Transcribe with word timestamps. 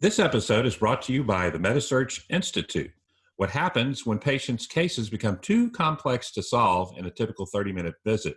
This 0.00 0.20
episode 0.20 0.64
is 0.64 0.76
brought 0.76 1.02
to 1.02 1.12
you 1.12 1.24
by 1.24 1.50
the 1.50 1.58
MetaSearch 1.58 2.22
Institute. 2.30 2.92
What 3.34 3.50
happens 3.50 4.06
when 4.06 4.20
patients' 4.20 4.64
cases 4.64 5.10
become 5.10 5.38
too 5.38 5.72
complex 5.72 6.30
to 6.34 6.42
solve 6.42 6.96
in 6.96 7.06
a 7.06 7.10
typical 7.10 7.46
30 7.46 7.72
minute 7.72 7.96
visit? 8.04 8.36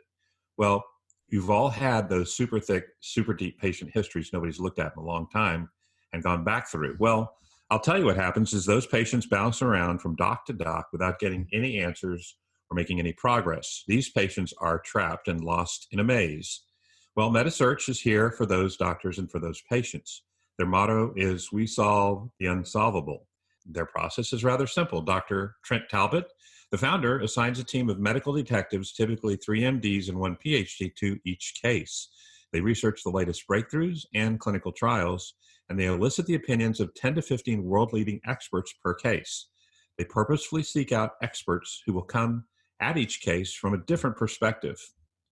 Well, 0.58 0.84
you've 1.28 1.52
all 1.52 1.70
had 1.70 2.10
those 2.10 2.34
super 2.34 2.60
thick, 2.60 2.86
super 3.00 3.36
deep 3.36 3.60
patient 3.60 3.92
histories 3.94 4.32
nobody's 4.34 4.60
looked 4.60 4.80
at 4.80 4.94
in 4.98 5.04
a 5.04 5.06
long 5.06 5.28
time 5.32 5.70
and 6.14 6.24
gone 6.24 6.44
back 6.44 6.68
through. 6.68 6.96
Well, 7.00 7.36
I'll 7.70 7.80
tell 7.80 8.00
you 8.00 8.06
what 8.06 8.16
happens 8.16 8.54
is 8.54 8.66
those 8.66 8.88
patients 8.88 9.28
bounce 9.28 9.62
around 9.62 10.00
from 10.00 10.16
doc 10.16 10.48
to 10.48 10.54
doc 10.54 10.88
without 10.92 11.20
getting 11.20 11.48
any 11.54 11.78
answers 11.78 12.38
or 12.72 12.76
making 12.76 12.98
any 12.98 13.14
progress. 13.14 13.84
These 13.88 14.10
patients 14.10 14.52
are 14.58 14.80
trapped 14.80 15.28
and 15.28 15.44
lost 15.44 15.90
in 15.92 16.00
a 16.00 16.04
maze. 16.04 16.64
Well, 17.16 17.30
MetaSearch 17.30 17.88
is 17.88 18.02
here 18.02 18.32
for 18.32 18.48
those 18.48 18.78
doctors 18.78 19.20
and 19.20 19.30
for 19.30 19.38
those 19.38 19.62
patients. 19.70 20.24
Their 20.62 20.68
motto 20.68 21.12
is 21.16 21.52
We 21.52 21.66
solve 21.66 22.30
the 22.38 22.46
unsolvable. 22.46 23.26
Their 23.66 23.88
process 23.88 24.32
is 24.32 24.44
rather 24.44 24.68
simple. 24.68 25.02
Dr. 25.02 25.56
Trent 25.66 25.86
Talbot, 25.90 26.28
the 26.70 26.78
founder, 26.78 27.20
assigns 27.20 27.58
a 27.58 27.64
team 27.64 27.90
of 27.90 27.98
medical 27.98 28.32
detectives, 28.32 28.94
typically 28.94 29.38
three 29.38 29.62
MDs 29.62 30.08
and 30.08 30.20
one 30.20 30.36
PhD, 30.36 30.96
to 30.98 31.18
each 31.26 31.56
case. 31.64 32.10
They 32.54 32.62
research 32.62 33.02
the 33.02 33.10
latest 33.10 33.48
breakthroughs 33.50 34.06
and 34.14 34.40
clinical 34.40 34.72
trials, 34.72 35.34
and 35.68 35.80
they 35.80 35.86
elicit 35.86 36.28
the 36.28 36.36
opinions 36.36 36.80
of 36.80 36.94
10 36.94 37.16
to 37.16 37.24
15 37.24 37.64
world 37.64 37.92
leading 37.92 38.22
experts 38.28 38.72
per 38.84 38.94
case. 38.94 39.48
They 39.98 40.06
purposefully 40.06 40.62
seek 40.62 40.92
out 40.92 41.14
experts 41.24 41.82
who 41.88 41.94
will 41.94 42.04
come 42.04 42.44
at 42.80 43.00
each 43.00 43.22
case 43.22 43.52
from 43.52 43.74
a 43.74 43.80
different 43.80 44.16
perspective, 44.16 44.80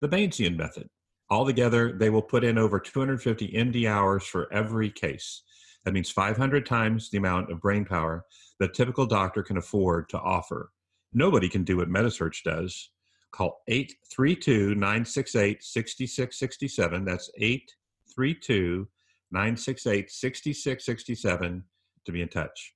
the 0.01 0.09
Bayesian 0.09 0.57
method. 0.57 0.89
Altogether, 1.29 1.93
they 1.93 2.09
will 2.09 2.21
put 2.21 2.43
in 2.43 2.57
over 2.57 2.79
250 2.79 3.49
MD 3.49 3.87
hours 3.87 4.23
for 4.23 4.51
every 4.51 4.89
case. 4.89 5.43
That 5.85 5.93
means 5.93 6.09
500 6.09 6.65
times 6.65 7.09
the 7.09 7.19
amount 7.19 7.51
of 7.51 7.61
brain 7.61 7.85
power 7.85 8.25
that 8.59 8.71
a 8.71 8.73
typical 8.73 9.05
doctor 9.05 9.43
can 9.43 9.57
afford 9.57 10.09
to 10.09 10.19
offer. 10.19 10.71
Nobody 11.13 11.47
can 11.47 11.63
do 11.63 11.77
what 11.77 11.89
MetaSearch 11.89 12.43
does. 12.43 12.89
Call 13.31 13.61
832 13.67 14.73
968 14.75 15.63
6667. 15.63 17.05
That's 17.05 17.29
832 17.37 18.87
968 19.31 20.11
6667 20.11 21.63
to 22.05 22.11
be 22.11 22.21
in 22.21 22.27
touch. 22.27 22.73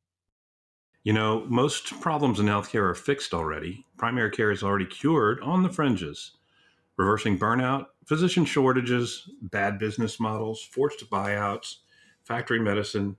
You 1.03 1.13
know, 1.13 1.45
most 1.49 1.99
problems 1.99 2.39
in 2.39 2.45
healthcare 2.45 2.89
are 2.89 2.95
fixed 2.95 3.33
already. 3.33 3.85
Primary 3.97 4.29
care 4.29 4.51
is 4.51 4.63
already 4.63 4.85
cured 4.85 5.41
on 5.41 5.63
the 5.63 5.69
fringes 5.69 6.37
reversing 6.97 7.37
burnout, 7.37 7.87
physician 8.05 8.45
shortages, 8.45 9.29
bad 9.41 9.79
business 9.79 10.19
models, 10.19 10.61
forced 10.61 11.09
buyouts, 11.09 11.77
factory 12.23 12.59
medicine, 12.59 13.17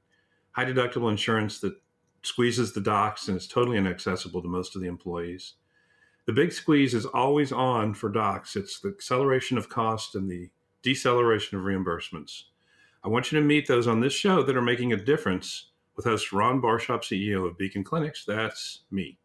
high 0.52 0.64
deductible 0.64 1.10
insurance 1.10 1.60
that 1.60 1.74
squeezes 2.22 2.72
the 2.72 2.80
docs 2.80 3.28
and 3.28 3.36
is 3.36 3.46
totally 3.46 3.76
inaccessible 3.76 4.40
to 4.42 4.48
most 4.48 4.74
of 4.76 4.82
the 4.82 4.88
employees. 4.88 5.54
The 6.26 6.32
big 6.32 6.52
squeeze 6.52 6.94
is 6.94 7.04
always 7.04 7.52
on 7.52 7.94
for 7.94 8.08
docs. 8.08 8.56
It's 8.56 8.80
the 8.80 8.88
acceleration 8.88 9.58
of 9.58 9.68
cost 9.68 10.14
and 10.14 10.30
the 10.30 10.50
deceleration 10.82 11.58
of 11.58 11.64
reimbursements. 11.64 12.44
I 13.02 13.08
want 13.08 13.30
you 13.30 13.38
to 13.38 13.44
meet 13.44 13.66
those 13.66 13.86
on 13.86 14.00
this 14.00 14.14
show 14.14 14.42
that 14.42 14.56
are 14.56 14.62
making 14.62 14.92
a 14.92 14.96
difference 14.96 15.70
with 15.96 16.06
host 16.06 16.32
Ron 16.32 16.60
Barshop, 16.60 17.02
CEO 17.02 17.46
of 17.46 17.58
Beacon 17.58 17.84
Clinics. 17.84 18.24
That's 18.24 18.80
me. 18.90 19.18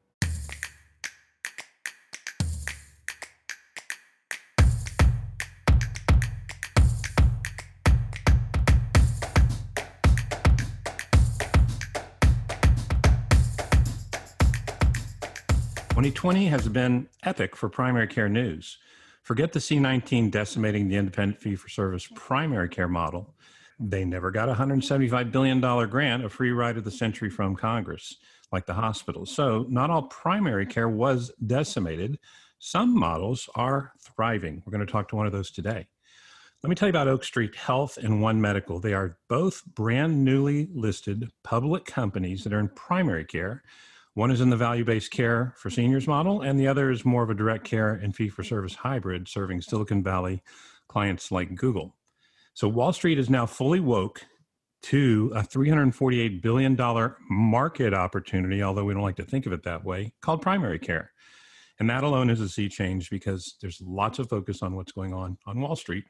2020 16.00 16.46
has 16.46 16.70
been 16.70 17.10
epic 17.24 17.58
for 17.58 17.68
primary 17.68 18.08
care 18.08 18.30
news. 18.30 18.78
Forget 19.22 19.52
the 19.52 19.60
C19 19.60 20.32
decimating 20.32 20.88
the 20.88 20.96
independent 20.96 21.42
fee 21.42 21.58
for 21.58 21.68
service 21.68 22.08
primary 22.16 22.70
care 22.70 22.88
model. 22.88 23.36
They 23.82 24.06
never 24.06 24.32
got 24.32 24.48
a 24.48 24.54
$175 24.54 25.30
billion 25.30 25.60
grant, 25.60 26.24
a 26.24 26.30
free 26.30 26.52
ride 26.52 26.78
of 26.78 26.86
the 26.86 26.90
century 26.90 27.30
from 27.30 27.54
Congress, 27.54 28.16
like 28.50 28.66
the 28.66 28.76
hospitals. 28.76 29.30
So, 29.30 29.66
not 29.68 29.90
all 29.90 30.04
primary 30.04 30.66
care 30.66 30.88
was 30.88 31.34
decimated. 31.46 32.18
Some 32.60 32.98
models 32.98 33.50
are 33.56 33.92
thriving. 34.00 34.64
We're 34.66 34.72
going 34.72 34.88
to 34.88 34.92
talk 34.92 35.10
to 35.10 35.18
one 35.18 35.26
of 35.26 35.34
those 35.34 35.52
today. 35.52 35.86
Let 36.64 36.70
me 36.70 36.78
tell 36.78 36.88
you 36.88 36.92
about 36.92 37.10
Oak 37.10 37.26
Street 37.26 37.58
Health 37.58 37.98
and 37.98 38.22
One 38.22 38.40
Medical. 38.40 38.80
They 38.80 38.94
are 38.94 39.18
both 39.28 39.66
brand 39.66 40.24
newly 40.24 40.70
listed 40.74 41.30
public 41.44 41.84
companies 41.84 42.46
that 42.46 42.54
are 42.54 42.60
in 42.62 42.70
primary 42.70 43.26
care 43.26 43.64
one 44.20 44.32
is 44.32 44.42
in 44.42 44.50
the 44.50 44.58
value 44.58 44.84
based 44.84 45.12
care 45.12 45.54
for 45.56 45.70
seniors 45.70 46.06
model, 46.06 46.42
and 46.42 46.60
the 46.60 46.68
other 46.68 46.92
is 46.92 47.06
more 47.06 47.24
of 47.24 47.30
a 47.30 47.34
direct 47.34 47.64
care 47.64 47.94
and 47.94 48.14
fee 48.14 48.28
for 48.28 48.44
service 48.44 48.76
hybrid, 48.76 49.30
serving 49.30 49.62
Silicon 49.62 50.04
Valley 50.04 50.44
clients 50.90 51.32
like 51.32 51.56
Google. 51.56 51.96
So 52.54 52.68
Wall 52.68 52.92
Street 52.92 53.18
is 53.18 53.30
now 53.30 53.46
fully 53.46 53.80
woke 53.80 54.26
to 54.82 55.32
a 55.34 55.42
$348 55.42 56.42
billion 56.42 56.78
market 57.30 57.94
opportunity, 57.94 58.62
although 58.62 58.84
we 58.84 58.94
don't 58.94 59.04
like 59.04 59.16
to 59.16 59.24
think 59.24 59.46
of 59.46 59.54
it 59.54 59.64
that 59.64 59.86
way, 59.86 60.12
called 60.22 60.42
primary 60.42 60.80
care. 60.80 61.14
And 61.80 61.90
that 61.90 62.04
alone 62.04 62.30
is 62.30 62.42
a 62.42 62.50
sea 62.50 62.68
change 62.68 63.10
because 63.10 63.56
there's 63.62 63.80
lots 63.80 64.20
of 64.20 64.28
focus 64.28 64.62
on 64.62 64.76
what's 64.76 64.92
going 64.92 65.14
on 65.14 65.38
on 65.46 65.62
Wall 65.62 65.78
Street 65.78 66.04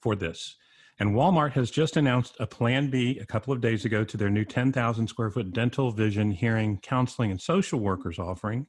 for 0.00 0.14
this. 0.14 0.54
And 1.00 1.14
Walmart 1.14 1.52
has 1.52 1.70
just 1.70 1.96
announced 1.96 2.36
a 2.40 2.46
Plan 2.46 2.90
B 2.90 3.18
a 3.18 3.24
couple 3.24 3.54
of 3.54 3.62
days 3.62 3.86
ago 3.86 4.04
to 4.04 4.18
their 4.18 4.28
new 4.28 4.44
10,000 4.44 5.08
square 5.08 5.30
foot 5.30 5.50
dental, 5.50 5.90
vision, 5.90 6.30
hearing, 6.30 6.78
counseling, 6.82 7.30
and 7.30 7.40
social 7.40 7.80
workers 7.80 8.18
offering 8.18 8.66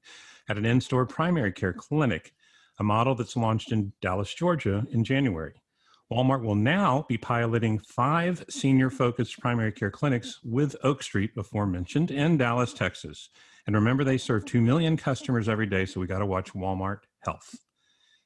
at 0.48 0.58
an 0.58 0.66
in 0.66 0.80
store 0.80 1.06
primary 1.06 1.52
care 1.52 1.74
clinic, 1.74 2.34
a 2.80 2.84
model 2.86 3.16
that's 3.16 3.36
launched 3.36 3.74
in 3.74 3.92
Dallas, 4.02 4.34
Georgia 4.34 4.88
in 4.92 5.04
January. 5.04 5.62
Walmart 6.10 6.42
will 6.42 6.56
now 6.56 7.06
be 7.10 7.18
piloting 7.18 7.80
five 7.80 8.46
senior 8.50 8.90
focused 8.90 9.38
primary 9.40 9.74
care 9.74 9.92
clinics 9.92 10.40
with 10.42 10.78
Oak 10.84 11.04
Street, 11.04 11.36
before 11.36 11.68
mentioned, 11.68 12.12
in 12.12 12.38
Dallas, 12.38 12.74
Texas. 12.74 13.30
And 13.68 13.76
remember, 13.76 14.06
they 14.06 14.18
serve 14.18 14.46
2 14.46 14.62
million 14.62 14.96
customers 14.96 15.50
every 15.50 15.68
day, 15.68 15.86
so 15.86 16.00
we 16.00 16.08
got 16.08 16.20
to 16.20 16.26
watch 16.26 16.54
Walmart 16.54 17.00
Health. 17.26 17.56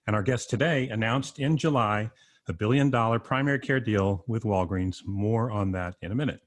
And 0.05 0.15
our 0.15 0.23
guest 0.23 0.51
today 0.51 0.89
announced 0.89 1.39
in 1.39 1.57
July 1.57 2.11
a 2.47 2.53
billion 2.53 2.89
dollar 2.89 3.19
primary 3.19 3.59
care 3.59 3.79
deal 3.79 4.23
with 4.27 4.43
Walgreens. 4.43 5.05
More 5.05 5.51
on 5.51 5.71
that 5.71 5.95
in 6.01 6.11
a 6.11 6.15
minute. 6.15 6.41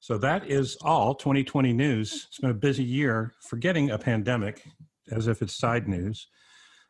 So 0.00 0.18
that 0.18 0.50
is 0.50 0.76
all 0.82 1.14
2020 1.14 1.72
news. 1.72 2.26
It's 2.28 2.38
been 2.38 2.50
a 2.50 2.54
busy 2.54 2.84
year, 2.84 3.32
forgetting 3.40 3.90
a 3.90 3.98
pandemic 3.98 4.62
as 5.10 5.26
if 5.26 5.40
it's 5.40 5.56
side 5.56 5.88
news. 5.88 6.26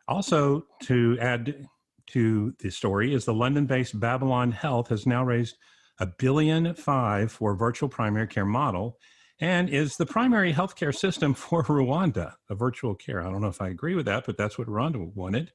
Also, 0.09 0.67
to 0.83 1.17
add 1.21 1.67
to 2.09 2.55
the 2.59 2.71
story, 2.71 3.15
is 3.15 3.25
the 3.25 3.33
London 3.33 3.67
based 3.67 3.99
Babylon 3.99 4.53
Health 4.53 4.89
has 4.89 5.07
now 5.07 5.25
raised 5.25 5.57
a 6.01 6.07
billion 6.07 6.75
five 6.75 7.31
for 7.31 7.55
virtual 7.55 7.89
primary 7.89 8.27
care 8.27 8.45
model 8.45 8.99
and 9.41 9.69
is 9.69 9.97
the 9.97 10.07
primary 10.07 10.53
healthcare 10.53 10.95
system 10.95 11.35
for 11.35 11.63
Rwanda, 11.63 12.35
a 12.51 12.55
virtual 12.55 12.95
care. 12.95 13.21
I 13.21 13.31
don't 13.31 13.41
know 13.41 13.49
if 13.49 13.63
I 13.63 13.69
agree 13.69 13.95
with 13.95 14.07
that, 14.07 14.27
but 14.27 14.37
that's 14.37 14.59
what 14.59 14.69
Rwanda 14.69 15.15
wanted. 15.15 15.53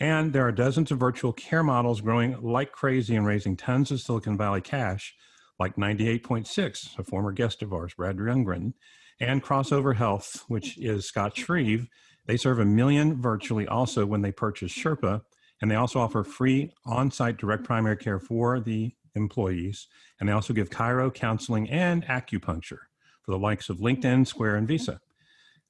And 0.00 0.32
there 0.32 0.46
are 0.46 0.52
dozens 0.52 0.90
of 0.90 0.98
virtual 0.98 1.32
care 1.32 1.62
models 1.62 2.00
growing 2.00 2.40
like 2.40 2.72
crazy 2.72 3.16
and 3.16 3.26
raising 3.26 3.56
tons 3.56 3.90
of 3.90 4.00
Silicon 4.00 4.38
Valley 4.38 4.60
cash, 4.60 5.14
like 5.58 5.76
98.6, 5.76 6.98
a 6.98 7.04
former 7.04 7.32
guest 7.32 7.62
of 7.62 7.72
ours, 7.72 7.94
Brad 7.94 8.16
Youngren, 8.16 8.74
and 9.20 9.42
Crossover 9.42 9.96
Health, 9.96 10.44
which 10.46 10.78
is 10.78 11.06
Scott 11.06 11.36
Shreve. 11.36 11.88
They 12.26 12.36
serve 12.36 12.60
a 12.60 12.64
million 12.64 13.20
virtually 13.20 13.66
also 13.66 14.06
when 14.06 14.22
they 14.22 14.30
purchase 14.30 14.72
Sherpaa, 14.72 15.22
and 15.60 15.70
they 15.70 15.74
also 15.74 15.98
offer 15.98 16.22
free 16.22 16.72
on 16.84 17.10
site 17.10 17.36
direct 17.36 17.64
primary 17.64 17.96
care 17.96 18.20
for 18.20 18.60
the 18.60 18.94
employees. 19.16 19.88
And 20.20 20.28
they 20.28 20.32
also 20.32 20.52
give 20.52 20.70
chiro, 20.70 21.12
counseling, 21.12 21.68
and 21.68 22.04
acupuncture 22.04 22.86
for 23.22 23.32
the 23.32 23.38
likes 23.38 23.68
of 23.68 23.78
LinkedIn, 23.78 24.28
Square, 24.28 24.56
and 24.56 24.68
Visa. 24.68 25.00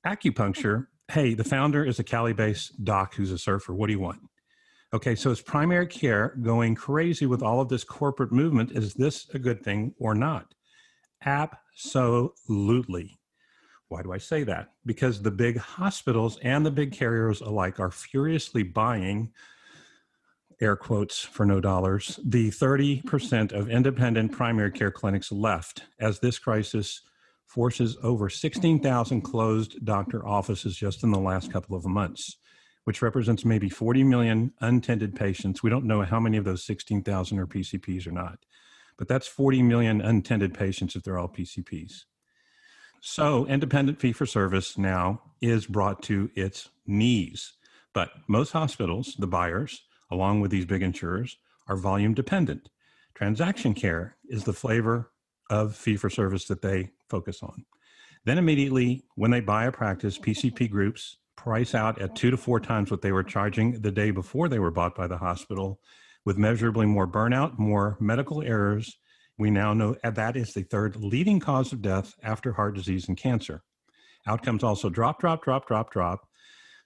Acupuncture 0.06 0.88
hey, 1.10 1.34
the 1.34 1.44
founder 1.44 1.84
is 1.84 1.98
a 1.98 2.04
Cali 2.04 2.32
based 2.32 2.84
doc 2.84 3.14
who's 3.14 3.32
a 3.32 3.38
surfer. 3.38 3.74
What 3.74 3.86
do 3.86 3.92
you 3.92 4.00
want? 4.00 4.20
Okay, 4.92 5.14
so 5.14 5.30
is 5.30 5.40
primary 5.40 5.86
care 5.86 6.36
going 6.42 6.74
crazy 6.74 7.26
with 7.26 7.42
all 7.42 7.60
of 7.60 7.68
this 7.68 7.84
corporate 7.84 8.32
movement? 8.32 8.72
Is 8.72 8.94
this 8.94 9.28
a 9.34 9.38
good 9.38 9.62
thing 9.62 9.94
or 9.98 10.14
not? 10.14 10.54
Absolutely. 11.24 13.18
Why 13.88 14.02
do 14.02 14.12
I 14.12 14.18
say 14.18 14.44
that? 14.44 14.68
Because 14.84 15.22
the 15.22 15.30
big 15.30 15.58
hospitals 15.58 16.38
and 16.42 16.64
the 16.64 16.70
big 16.70 16.92
carriers 16.92 17.40
alike 17.40 17.80
are 17.80 17.90
furiously 17.90 18.62
buying, 18.62 19.32
air 20.60 20.76
quotes 20.76 21.20
for 21.20 21.46
no 21.46 21.60
dollars, 21.60 22.20
the 22.24 22.50
30% 22.50 23.52
of 23.52 23.70
independent 23.70 24.32
primary 24.32 24.72
care 24.72 24.90
clinics 24.90 25.32
left 25.32 25.84
as 26.00 26.18
this 26.18 26.38
crisis 26.38 27.02
forces 27.48 27.96
over 28.02 28.28
16,000 28.28 29.22
closed 29.22 29.84
doctor 29.84 30.26
offices 30.26 30.76
just 30.76 31.02
in 31.02 31.10
the 31.10 31.18
last 31.18 31.52
couple 31.52 31.76
of 31.76 31.84
months, 31.86 32.36
which 32.84 33.02
represents 33.02 33.44
maybe 33.44 33.68
40 33.68 34.04
million 34.04 34.52
untended 34.60 35.16
patients. 35.16 35.62
We 35.62 35.70
don't 35.70 35.86
know 35.86 36.02
how 36.02 36.20
many 36.20 36.36
of 36.36 36.44
those 36.44 36.64
16,000 36.64 37.38
are 37.38 37.46
PCPs 37.46 38.06
or 38.06 38.12
not. 38.12 38.38
but 38.98 39.08
that's 39.08 39.28
40 39.28 39.62
million 39.62 40.00
untended 40.00 40.52
patients 40.52 40.96
if 40.96 41.04
they're 41.04 41.18
all 41.18 41.28
PCPs. 41.28 42.04
So, 43.00 43.46
independent 43.46 44.00
fee 44.00 44.12
for 44.12 44.26
service 44.26 44.76
now 44.76 45.22
is 45.40 45.66
brought 45.66 46.02
to 46.04 46.30
its 46.34 46.68
knees. 46.86 47.54
But 47.94 48.10
most 48.26 48.50
hospitals, 48.50 49.14
the 49.18 49.28
buyers, 49.28 49.82
along 50.10 50.40
with 50.40 50.50
these 50.50 50.66
big 50.66 50.82
insurers, 50.82 51.36
are 51.68 51.76
volume 51.76 52.12
dependent. 52.12 52.70
Transaction 53.14 53.72
care 53.72 54.16
is 54.28 54.44
the 54.44 54.52
flavor 54.52 55.12
of 55.48 55.76
fee 55.76 55.96
for 55.96 56.10
service 56.10 56.46
that 56.46 56.62
they 56.62 56.90
focus 57.08 57.42
on. 57.42 57.64
Then, 58.24 58.38
immediately, 58.38 59.04
when 59.14 59.30
they 59.30 59.40
buy 59.40 59.66
a 59.66 59.72
practice, 59.72 60.18
PCP 60.18 60.70
groups 60.70 61.16
price 61.36 61.74
out 61.74 62.00
at 62.00 62.16
two 62.16 62.30
to 62.30 62.36
four 62.36 62.58
times 62.58 62.90
what 62.90 63.00
they 63.00 63.12
were 63.12 63.22
charging 63.22 63.80
the 63.80 63.92
day 63.92 64.10
before 64.10 64.48
they 64.48 64.58
were 64.58 64.72
bought 64.72 64.94
by 64.94 65.06
the 65.06 65.18
hospital, 65.18 65.80
with 66.24 66.36
measurably 66.36 66.84
more 66.84 67.06
burnout, 67.06 67.58
more 67.58 67.96
medical 68.00 68.42
errors. 68.42 68.98
We 69.38 69.50
now 69.50 69.72
know 69.72 69.94
that 70.02 70.36
is 70.36 70.52
the 70.52 70.64
third 70.64 70.96
leading 70.96 71.38
cause 71.38 71.72
of 71.72 71.80
death 71.80 72.14
after 72.22 72.52
heart 72.52 72.74
disease 72.74 73.06
and 73.08 73.16
cancer. 73.16 73.62
Outcomes 74.26 74.64
also 74.64 74.90
drop, 74.90 75.20
drop, 75.20 75.44
drop, 75.44 75.68
drop, 75.68 75.92
drop. 75.92 76.28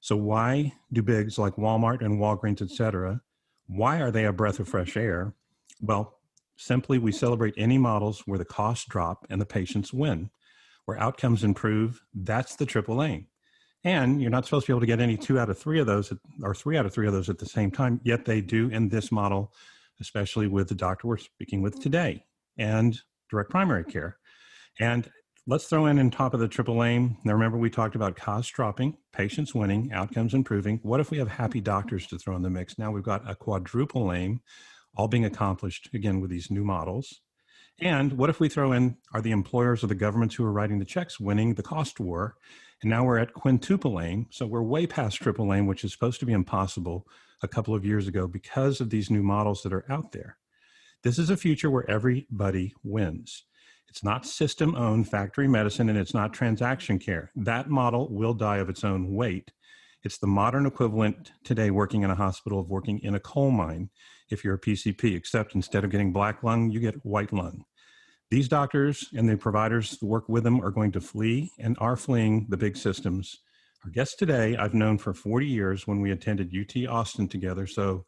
So 0.01 0.17
why 0.17 0.73
do 0.93 1.03
bigs 1.03 1.39
like 1.39 1.57
Walmart 1.57 2.05
and 2.05 2.21
Walgreens, 2.21 2.61
et 2.61 2.71
cetera, 2.71 3.21
why 3.67 4.01
are 4.01 4.11
they 4.11 4.27
a 4.27 4.33
breath 4.33 4.61
of 4.61 4.69
fresh 4.69 4.97
air? 4.97 5.35
Well, 5.81 6.19
simply 6.63 6.99
we 6.99 7.13
celebrate 7.13 7.55
any 7.57 7.79
models 7.79 8.23
where 8.27 8.39
the 8.39 8.45
costs 8.45 8.87
drop 8.87 9.27
and 9.29 9.41
the 9.41 9.47
patients 9.47 9.93
win, 9.93 10.31
where 10.85 10.99
outcomes 10.99 11.45
improve. 11.45 12.03
That's 12.15 12.57
the 12.57 12.67
triple 12.67 13.03
aim. 13.03 13.27
And 13.85 14.23
you're 14.23 14.31
not 14.31 14.45
supposed 14.45 14.67
to 14.67 14.73
be 14.73 14.75
able 14.75 14.81
to 14.81 14.87
get 14.87 15.01
any 15.01 15.17
two 15.17 15.39
out 15.41 15.51
of 15.51 15.59
three 15.59 15.81
of 15.81 15.87
those, 15.87 16.13
or 16.43 16.55
three 16.55 16.77
out 16.77 16.87
of 16.87 16.95
three 16.95 17.09
of 17.09 17.13
those 17.13 17.29
at 17.29 17.39
the 17.39 17.47
same 17.47 17.71
time, 17.71 18.01
yet 18.05 18.25
they 18.25 18.41
do 18.41 18.69
in 18.69 18.89
this 18.89 19.11
model, 19.11 19.53
especially 20.01 20.47
with 20.47 20.69
the 20.69 20.75
doctor 20.75 21.09
we're 21.09 21.17
speaking 21.17 21.63
with 21.63 21.81
today 21.83 22.25
and 22.57 23.01
direct 23.29 23.51
primary 23.51 23.85
care. 23.85 24.19
And 24.79 25.11
let's 25.49 25.65
throw 25.65 25.87
in 25.87 25.99
on 25.99 26.11
top 26.11 26.33
of 26.33 26.39
the 26.39 26.47
triple 26.47 26.85
aim. 26.85 27.17
Now, 27.25 27.33
remember, 27.33 27.59
we 27.59 27.71
talked 27.71 27.97
about 27.97 28.15
cost 28.15 28.53
dropping, 28.53 28.97
patients 29.13 29.53
winning, 29.53 29.91
outcomes 29.93 30.33
improving. 30.33 30.79
What 30.85 31.01
if 31.01 31.11
we 31.11 31.19
have 31.19 31.29
happy 31.29 31.61
doctors 31.61 32.07
to 32.07 32.19
throw 32.19 32.37
in 32.37 32.43
the 32.43 32.51
mix? 32.51 32.79
Now 32.79 32.93
we've 32.93 33.03
got 33.03 33.29
a 33.29 33.35
quadruple 33.35 34.13
aim, 34.13 34.41
all 34.97 35.09
being 35.09 35.25
accomplished 35.25 35.89
again 35.95 36.21
with 36.21 36.31
these 36.31 36.51
new 36.51 36.65
models. 36.65 37.21
And 37.81 38.13
what 38.13 38.31
if 38.31 38.39
we 38.39 38.49
throw 38.49 38.73
in 38.73 38.97
are 39.13 39.23
the 39.23 39.31
employers 39.31 39.83
or 39.83 39.87
the 39.87 39.95
governments 39.95 40.35
who 40.35 40.45
are 40.45 40.53
writing 40.53 40.79
the 40.79 40.85
checks 40.85 41.19
winning 41.19 41.55
the 41.55 41.63
cost 41.63 41.99
war? 41.99 42.37
And 42.83 42.91
now 42.91 43.05
we're 43.05 43.19
at 43.19 43.33
quintuple 43.33 44.01
aim. 44.01 44.27
So 44.31 44.47
we're 44.47 44.63
way 44.63 44.87
past 44.87 45.17
triple 45.17 45.53
aim, 45.53 45.67
which 45.67 45.85
is 45.85 45.93
supposed 45.93 46.21
to 46.21 46.27
be 46.27 46.33
impossible 46.33 47.07
a 47.43 47.49
couple 47.49 47.75
of 47.75 47.85
years 47.85 48.07
ago 48.07 48.27
because 48.27 48.81
of 48.81 48.91
these 48.91 49.11
new 49.11 49.23
models 49.23 49.63
that 49.63 49.73
are 49.73 49.91
out 49.91 50.13
there. 50.13 50.37
This 51.03 51.19
is 51.19 51.31
a 51.31 51.37
future 51.37 51.71
where 51.71 51.89
everybody 51.91 52.75
wins. 52.85 53.45
It's 53.89 54.05
not 54.05 54.25
system 54.25 54.75
owned 54.75 55.09
factory 55.09 55.49
medicine 55.49 55.89
and 55.89 55.99
it's 55.99 56.15
not 56.15 56.33
transaction 56.33 56.99
care. 56.99 57.31
That 57.35 57.69
model 57.69 58.09
will 58.11 58.35
die 58.35 58.59
of 58.59 58.69
its 58.69 58.85
own 58.85 59.13
weight. 59.13 59.53
It's 60.05 60.19
the 60.19 60.27
modern 60.27 60.67
equivalent 60.67 61.31
today 61.45 61.71
working 61.71 62.03
in 62.03 62.11
a 62.11 62.17
hospital 62.17 62.59
of 62.59 62.69
working 62.69 62.99
in 63.05 63.15
a 63.15 63.21
coal 63.21 63.53
mine 63.53 63.91
if 64.31 64.43
you're 64.43 64.55
a 64.55 64.61
PCP, 64.61 65.15
except 65.15 65.55
instead 65.55 65.85
of 65.85 65.91
getting 65.91 66.13
black 66.13 66.43
lung, 66.43 66.71
you 66.71 66.81
get 66.81 67.07
white 67.07 67.33
lung. 67.33 67.65
These 68.29 68.49
doctors 68.49 69.09
and 69.15 69.29
the 69.29 69.37
providers 69.37 69.97
who 70.01 70.09
work 70.09 70.29
with 70.29 70.43
them 70.43 70.61
are 70.61 70.73
going 70.73 70.91
to 70.93 71.01
flee 71.01 71.53
and 71.57 71.77
are 71.79 71.97
fleeing 71.97 72.47
the 72.49 72.57
big 72.57 72.77
systems. 72.77 73.43
Our 73.85 73.91
guest 73.91 74.19
today, 74.19 74.57
I've 74.57 74.75
known 74.75 74.99
for 74.99 75.15
40 75.15 75.47
years 75.47 75.87
when 75.87 76.01
we 76.01 76.11
attended 76.11 76.53
UT 76.53 76.89
Austin 76.89 77.29
together. 77.29 77.67
So, 77.69 78.05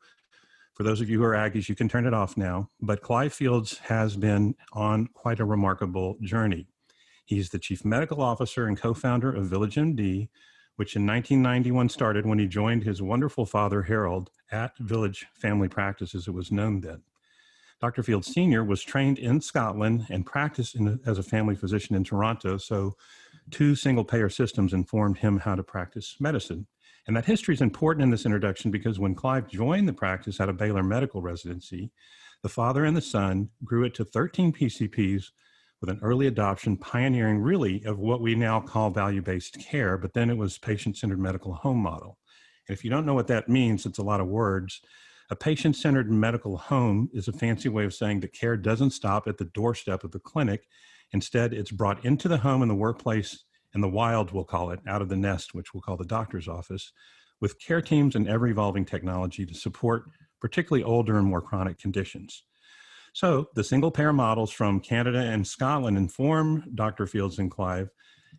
for 0.73 0.83
those 0.83 1.01
of 1.01 1.09
you 1.09 1.19
who 1.19 1.25
are 1.25 1.35
Aggies, 1.35 1.69
you 1.69 1.77
can 1.77 1.89
turn 1.89 2.07
it 2.07 2.15
off 2.15 2.37
now. 2.37 2.71
But 2.81 3.03
Clive 3.03 3.33
Fields 3.33 3.79
has 3.79 4.17
been 4.17 4.57
on 4.73 5.07
quite 5.15 5.39
a 5.39 5.45
remarkable 5.45 6.17
journey. 6.21 6.67
He's 7.25 7.51
the 7.51 7.61
chief 7.61 7.85
medical 7.85 8.21
officer 8.21 8.67
and 8.67 8.77
co 8.77 8.95
founder 8.95 9.33
of 9.33 9.47
Village 9.47 9.77
MD, 9.77 10.29
which 10.77 10.97
in 10.97 11.07
1991 11.07 11.89
started 11.89 12.27
when 12.27 12.39
he 12.39 12.47
joined 12.47 12.83
his 12.83 13.01
wonderful 13.01 13.47
father, 13.47 13.83
Harold, 13.83 14.31
at 14.51 14.77
Village 14.79 15.27
Family 15.35 15.69
Practice, 15.69 16.15
as 16.15 16.27
it 16.27 16.35
was 16.35 16.51
known 16.51 16.81
then. 16.81 17.03
Dr. 17.81 18.03
Field 18.03 18.25
Sr. 18.25 18.65
was 18.65 18.83
trained 18.83 19.19
in 19.19 19.41
Scotland 19.41 20.07
and 20.09 20.25
practiced 20.25 20.75
in, 20.75 21.01
as 21.07 21.19
a 21.19 21.23
family 21.23 21.55
physician 21.55 21.95
in 21.95 22.05
Toronto. 22.05 22.57
So, 22.57 22.97
two 23.51 23.75
single 23.75 24.05
payer 24.05 24.31
systems 24.31 24.73
informed 24.73 25.19
him 25.19 25.39
how 25.39 25.55
to 25.55 25.63
practice 25.63 26.17
medicine. 26.19 26.67
And 27.07 27.17
that 27.17 27.27
history 27.27 27.55
is 27.55 27.61
important 27.61 28.03
in 28.03 28.11
this 28.11 28.25
introduction 28.25 28.71
because 28.71 28.99
when 28.99 29.15
Clive 29.15 29.49
joined 29.49 29.87
the 29.87 29.93
practice 29.93 30.41
at 30.41 30.49
a 30.49 30.55
Baylor 30.55 30.83
medical 30.83 31.21
residency, 31.21 31.91
the 32.43 32.49
father 32.49 32.85
and 32.85 32.97
the 32.97 33.03
son 33.03 33.51
grew 33.65 33.85
it 33.85 33.95
to 33.95 34.05
13 34.05 34.53
PCPs 34.53 35.27
with 35.81 35.91
an 35.91 36.01
early 36.03 36.27
adoption, 36.27 36.77
pioneering 36.77 37.39
really 37.39 37.85
of 37.85 37.99
what 37.99 38.21
we 38.21 38.35
now 38.35 38.61
call 38.61 38.91
value 38.91 39.23
based 39.23 39.59
care, 39.61 39.99
but 39.99 40.15
then 40.15 40.31
it 40.31 40.37
was 40.37 40.59
patient 40.59 40.97
centered 40.97 41.19
medical 41.19 41.55
home 41.55 41.79
model. 41.79 42.19
And 42.69 42.77
if 42.77 42.85
you 42.85 42.91
don't 42.91 43.07
know 43.07 43.15
what 43.15 43.27
that 43.29 43.49
means, 43.49 43.85
it's 43.85 43.99
a 43.99 44.03
lot 44.03 44.21
of 44.21 44.27
words. 44.27 44.81
A 45.31 45.37
patient 45.37 45.77
centered 45.77 46.11
medical 46.11 46.57
home 46.57 47.11
is 47.13 47.29
a 47.29 47.33
fancy 47.33 47.69
way 47.69 47.85
of 47.85 47.95
saying 47.95 48.21
that 48.21 48.33
care 48.33 48.57
doesn't 48.57 48.91
stop 48.91 49.27
at 49.27 49.39
the 49.39 49.47
doorstep 49.47 50.05
of 50.05 50.13
the 50.13 50.19
clinic. 50.19 50.67
Instead, 51.13 51.53
it's 51.53 51.71
brought 51.71 52.05
into 52.05 52.29
the 52.29 52.39
home 52.39 52.63
and 52.63 52.71
the 52.71 52.75
workplace, 52.75 53.45
and 53.73 53.83
the 53.83 53.89
wild, 53.89 54.33
we'll 54.33 54.45
call 54.45 54.71
it, 54.71 54.81
out 54.87 55.03
of 55.03 55.09
the 55.09 55.17
nest, 55.17 55.55
which 55.55 55.73
we'll 55.73 55.81
call 55.81 55.97
the 55.97 56.05
doctor's 56.05 56.49
office, 56.49 56.93
with 57.41 57.61
care 57.61 57.83
teams 57.83 58.15
and 58.15 58.29
ever 58.29 58.47
evolving 58.47 58.85
technology 58.85 59.45
to 59.45 59.55
support 59.55 60.05
particularly 60.41 60.85
older 60.85 61.19
and 61.19 61.27
more 61.27 61.41
chronic 61.41 61.79
conditions. 61.79 62.45
So, 63.15 63.49
the 63.55 63.63
single 63.63 63.93
payer 63.93 64.13
models 64.13 64.51
from 64.51 64.81
Canada 64.81 65.21
and 65.21 65.47
Scotland 65.47 65.97
inform 65.97 66.65
Dr. 66.75 67.07
Fields 67.07 67.39
and 67.39 67.49
Clive 67.49 67.89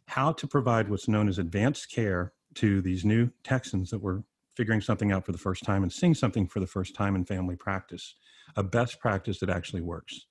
how 0.07 0.33
to 0.33 0.47
provide 0.47 0.89
what's 0.89 1.07
known 1.07 1.29
as 1.29 1.39
advanced 1.39 1.89
care 1.89 2.33
to 2.55 2.81
these 2.81 3.05
new 3.05 3.29
Texans 3.45 3.89
that 3.89 4.01
were 4.01 4.25
figuring 4.57 4.81
something 4.81 5.13
out 5.13 5.25
for 5.25 5.31
the 5.31 5.37
first 5.37 5.63
time 5.63 5.83
and 5.83 5.93
seeing 5.93 6.13
something 6.13 6.45
for 6.45 6.59
the 6.59 6.67
first 6.67 6.93
time 6.93 7.15
in 7.15 7.23
family 7.23 7.55
practice, 7.55 8.15
a 8.57 8.63
best 8.63 8.99
practice 8.99 9.39
that 9.39 9.49
actually 9.49 9.81
works. 9.81 10.25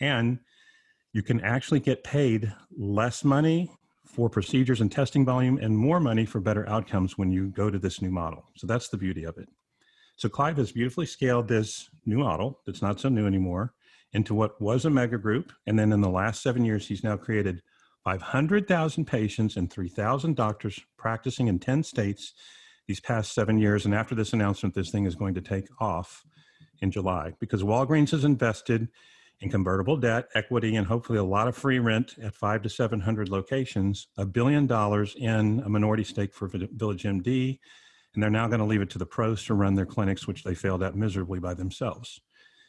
And 0.00 0.38
you 1.14 1.22
can 1.22 1.40
actually 1.40 1.80
get 1.80 2.04
paid 2.04 2.52
less 2.76 3.24
money 3.24 3.72
for 4.04 4.28
procedures 4.28 4.82
and 4.82 4.92
testing 4.92 5.24
volume 5.24 5.58
and 5.62 5.76
more 5.76 5.98
money 5.98 6.26
for 6.26 6.40
better 6.40 6.68
outcomes 6.68 7.16
when 7.16 7.30
you 7.30 7.48
go 7.48 7.70
to 7.70 7.78
this 7.78 8.02
new 8.02 8.10
model. 8.10 8.44
So 8.54 8.66
that's 8.66 8.90
the 8.90 8.98
beauty 8.98 9.24
of 9.24 9.38
it. 9.38 9.48
So 10.16 10.28
Clive 10.28 10.58
has 10.58 10.72
beautifully 10.72 11.06
scaled 11.06 11.48
this 11.48 11.88
new 12.04 12.18
model 12.18 12.60
that's 12.66 12.82
not 12.82 13.00
so 13.00 13.08
new 13.08 13.26
anymore 13.26 13.72
into 14.12 14.34
what 14.34 14.60
was 14.60 14.84
a 14.84 14.90
mega 14.90 15.18
group. 15.18 15.52
And 15.66 15.78
then 15.78 15.92
in 15.92 16.00
the 16.00 16.08
last 16.08 16.42
seven 16.42 16.64
years, 16.64 16.88
he's 16.88 17.04
now 17.04 17.16
created 17.16 17.62
500,000 18.04 19.04
patients 19.04 19.56
and 19.56 19.70
3,000 19.70 20.34
doctors 20.34 20.80
practicing 20.96 21.48
in 21.48 21.58
10 21.58 21.82
states 21.82 22.32
these 22.86 23.00
past 23.00 23.34
seven 23.34 23.58
years. 23.58 23.84
And 23.84 23.94
after 23.94 24.14
this 24.14 24.32
announcement, 24.32 24.74
this 24.74 24.90
thing 24.90 25.04
is 25.04 25.14
going 25.14 25.34
to 25.34 25.40
take 25.40 25.68
off 25.78 26.24
in 26.80 26.90
July 26.90 27.34
because 27.38 27.62
Walgreens 27.62 28.10
has 28.12 28.24
invested 28.24 28.88
in 29.40 29.50
convertible 29.50 29.96
debt, 29.96 30.28
equity, 30.34 30.74
and 30.76 30.86
hopefully 30.86 31.18
a 31.18 31.24
lot 31.24 31.46
of 31.46 31.56
free 31.56 31.78
rent 31.78 32.14
at 32.22 32.34
five 32.34 32.62
to 32.62 32.68
700 32.68 33.28
locations, 33.28 34.08
a 34.16 34.26
billion 34.26 34.66
dollars 34.66 35.14
in 35.16 35.62
a 35.64 35.68
minority 35.68 36.02
stake 36.02 36.34
for 36.34 36.48
Village 36.48 37.04
MD. 37.04 37.58
And 38.14 38.22
they're 38.22 38.30
now 38.30 38.48
going 38.48 38.58
to 38.58 38.64
leave 38.64 38.80
it 38.80 38.90
to 38.90 38.98
the 38.98 39.06
pros 39.06 39.44
to 39.44 39.54
run 39.54 39.74
their 39.74 39.86
clinics, 39.86 40.26
which 40.26 40.42
they 40.42 40.54
failed 40.54 40.82
at 40.82 40.96
miserably 40.96 41.38
by 41.38 41.54
themselves. 41.54 42.20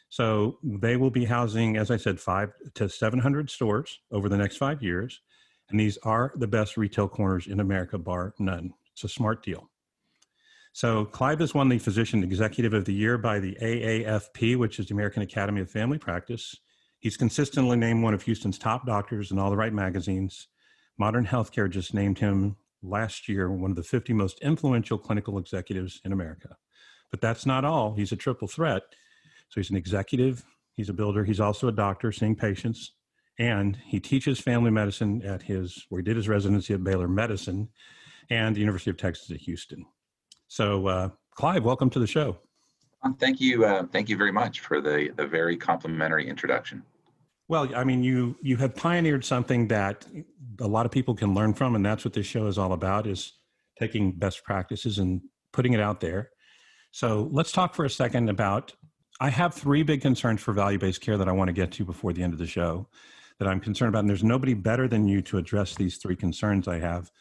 So 0.10 0.58
they 0.63 0.98
will 0.98 1.12
be 1.12 1.25
housing, 1.25 1.78
as 1.78 1.92
I 1.92 1.98
said, 1.98 2.20
five 2.20 2.51
to 2.75 2.89
700 2.89 3.50
stores 3.50 4.00
over 4.12 4.28
the 4.28 4.38
next 4.38 4.58
five 4.58 4.82
years. 4.82 5.22
And 5.70 5.80
these 5.80 5.98
are 6.00 6.34
the 6.36 6.48
best 6.48 6.78
retail 6.78 7.08
corners 7.08 7.48
in 7.48 7.60
America, 7.60 7.98
bar 7.98 8.34
none. 8.39 8.74
It's 8.94 9.04
a 9.04 9.10
smart 9.10 9.44
deal. 9.44 9.70
So 10.74 11.06
Clive 11.06 11.39
has 11.39 11.54
won 11.54 11.70
the 11.70 11.78
Physician 11.78 12.24
Executive 12.24 12.74
of 12.74 12.86
the 12.86 12.94
Year 12.94 13.18
by 13.18 13.39
the 13.39 13.58
AAFP, 13.62 14.56
which 14.58 14.80
is 14.80 14.88
the 14.88 14.94
American 14.94 15.22
Academy 15.22 15.62
of 15.62 15.70
Family 15.70 15.98
Practice. 15.98 16.56
He's 17.00 17.18
consistently 17.18 17.78
named 17.78 18.04
one 18.04 18.13
of 18.13 18.24
Houston's 18.24 18.58
top 18.58 18.86
doctors 18.86 19.32
in 19.32 19.39
all 19.39 19.50
the 19.50 19.58
right 19.58 19.74
magazines. 19.74 20.48
Modern 20.98 21.25
Healthcare 21.25 21.70
just 21.70 21.94
named 21.94 22.20
him 22.20 22.58
last 22.82 23.28
year 23.28 23.51
one 23.51 23.72
of 23.72 23.78
the 23.78 23.84
50 23.84 24.13
most 24.13 24.39
influential 24.42 24.98
clinical 24.98 25.38
executives 25.38 26.01
in 26.04 26.12
America. 26.12 26.58
But 27.12 27.22
that's 27.22 27.46
not 27.46 27.66
all. 27.66 27.96
He's 27.96 28.12
a 28.12 28.18
triple 28.18 28.48
threat. 28.48 28.84
So 29.50 29.60
he's 29.60 29.70
an 29.70 29.75
executive, 29.75 30.46
he's 30.75 30.89
a 30.89 30.94
builder, 30.94 31.24
he's 31.24 31.39
also 31.39 31.68
a 31.68 31.72
doctor 31.72 32.12
seeing 32.12 32.36
patients, 32.36 32.94
and 33.39 33.77
he 33.86 34.00
teaches 34.00 34.39
family 34.39 34.72
medicine 34.72 35.22
at 35.24 35.41
his, 35.41 35.86
where 35.89 36.00
he 36.00 36.03
did 36.03 36.15
his 36.15 36.27
residency 36.27 36.74
at 36.74 36.84
Baylor 36.84 37.08
Medicine 37.08 37.70
and 38.29 38.56
the 38.56 38.60
University 38.60 38.91
of 38.91 38.98
Texas 38.98 39.32
at 39.32 39.38
Houston. 39.38 39.86
So, 40.48 40.88
uh, 40.88 41.10
Clive, 41.36 41.63
welcome 41.63 41.89
to 41.91 42.00
the 42.00 42.08
show. 42.08 42.38
Thank 43.18 43.39
you. 43.39 43.65
Uh, 43.65 43.86
thank 43.91 44.10
you 44.10 44.18
very 44.18 44.32
much 44.32 44.60
for 44.60 44.82
the, 44.82 45.10
the 45.15 45.25
very 45.25 45.56
complimentary 45.56 46.27
introduction. 46.27 46.84
Well, 47.48 47.74
I 47.75 47.84
mean, 47.84 48.03
you 48.03 48.36
you 48.41 48.58
have 48.58 48.75
pioneered 48.75 49.25
something 49.25 49.68
that 49.70 50.06
a 50.60 50.68
lot 50.68 50.86
of 50.86 50.91
people 50.91 51.15
can 51.15 51.34
learn 51.34 51.53
from, 51.53 51.75
and 51.75 51.84
that's 51.84 52.06
what 52.06 52.13
this 52.13 52.27
show 52.27 52.46
is 52.46 52.60
all 52.60 52.74
about: 52.74 53.08
is 53.08 53.34
taking 53.79 54.12
best 54.12 54.44
practices 54.44 55.00
and 55.00 55.22
putting 55.51 55.74
it 55.74 55.79
out 55.79 56.00
there. 56.00 56.29
So 56.91 57.27
let's 57.32 57.51
talk 57.51 57.74
for 57.74 57.86
a 57.86 57.89
second 57.89 58.29
about 58.29 58.74
I 59.20 59.30
have 59.30 59.54
three 59.54 59.84
big 59.84 60.02
concerns 60.02 60.42
for 60.42 60.54
value 60.54 60.80
based 60.80 61.02
care 61.02 61.18
that 61.18 61.28
I 61.28 61.34
want 61.34 61.50
to 61.50 61.54
get 61.54 61.72
to 61.74 61.86
before 61.86 62.14
the 62.14 62.24
end 62.24 62.34
of 62.34 62.40
the 62.40 62.48
show 62.48 62.88
that 63.40 63.48
I'm 63.48 63.60
concerned 63.60 63.90
about. 63.90 64.00
And 64.00 64.10
there's 64.10 64.24
nobody 64.24 64.54
better 64.54 64.88
than 64.88 65.08
you 65.08 65.22
to 65.24 65.38
address 65.38 65.76
these 65.76 65.98
three 65.98 66.16
concerns 66.16 66.68
I 66.68 66.80
have. 66.80 67.12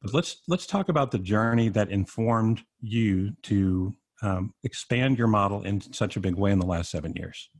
But 0.00 0.14
let's 0.14 0.42
let's 0.46 0.66
talk 0.66 0.88
about 0.88 1.10
the 1.10 1.18
journey 1.18 1.68
that 1.70 1.90
informed 1.90 2.62
you 2.80 3.32
to 3.44 3.94
um, 4.22 4.54
expand 4.62 5.18
your 5.18 5.26
model 5.26 5.62
in 5.62 5.80
such 5.92 6.16
a 6.16 6.20
big 6.20 6.36
way 6.36 6.52
in 6.52 6.60
the 6.60 6.66
last 6.66 6.90
seven 6.90 7.14
years. 7.16 7.50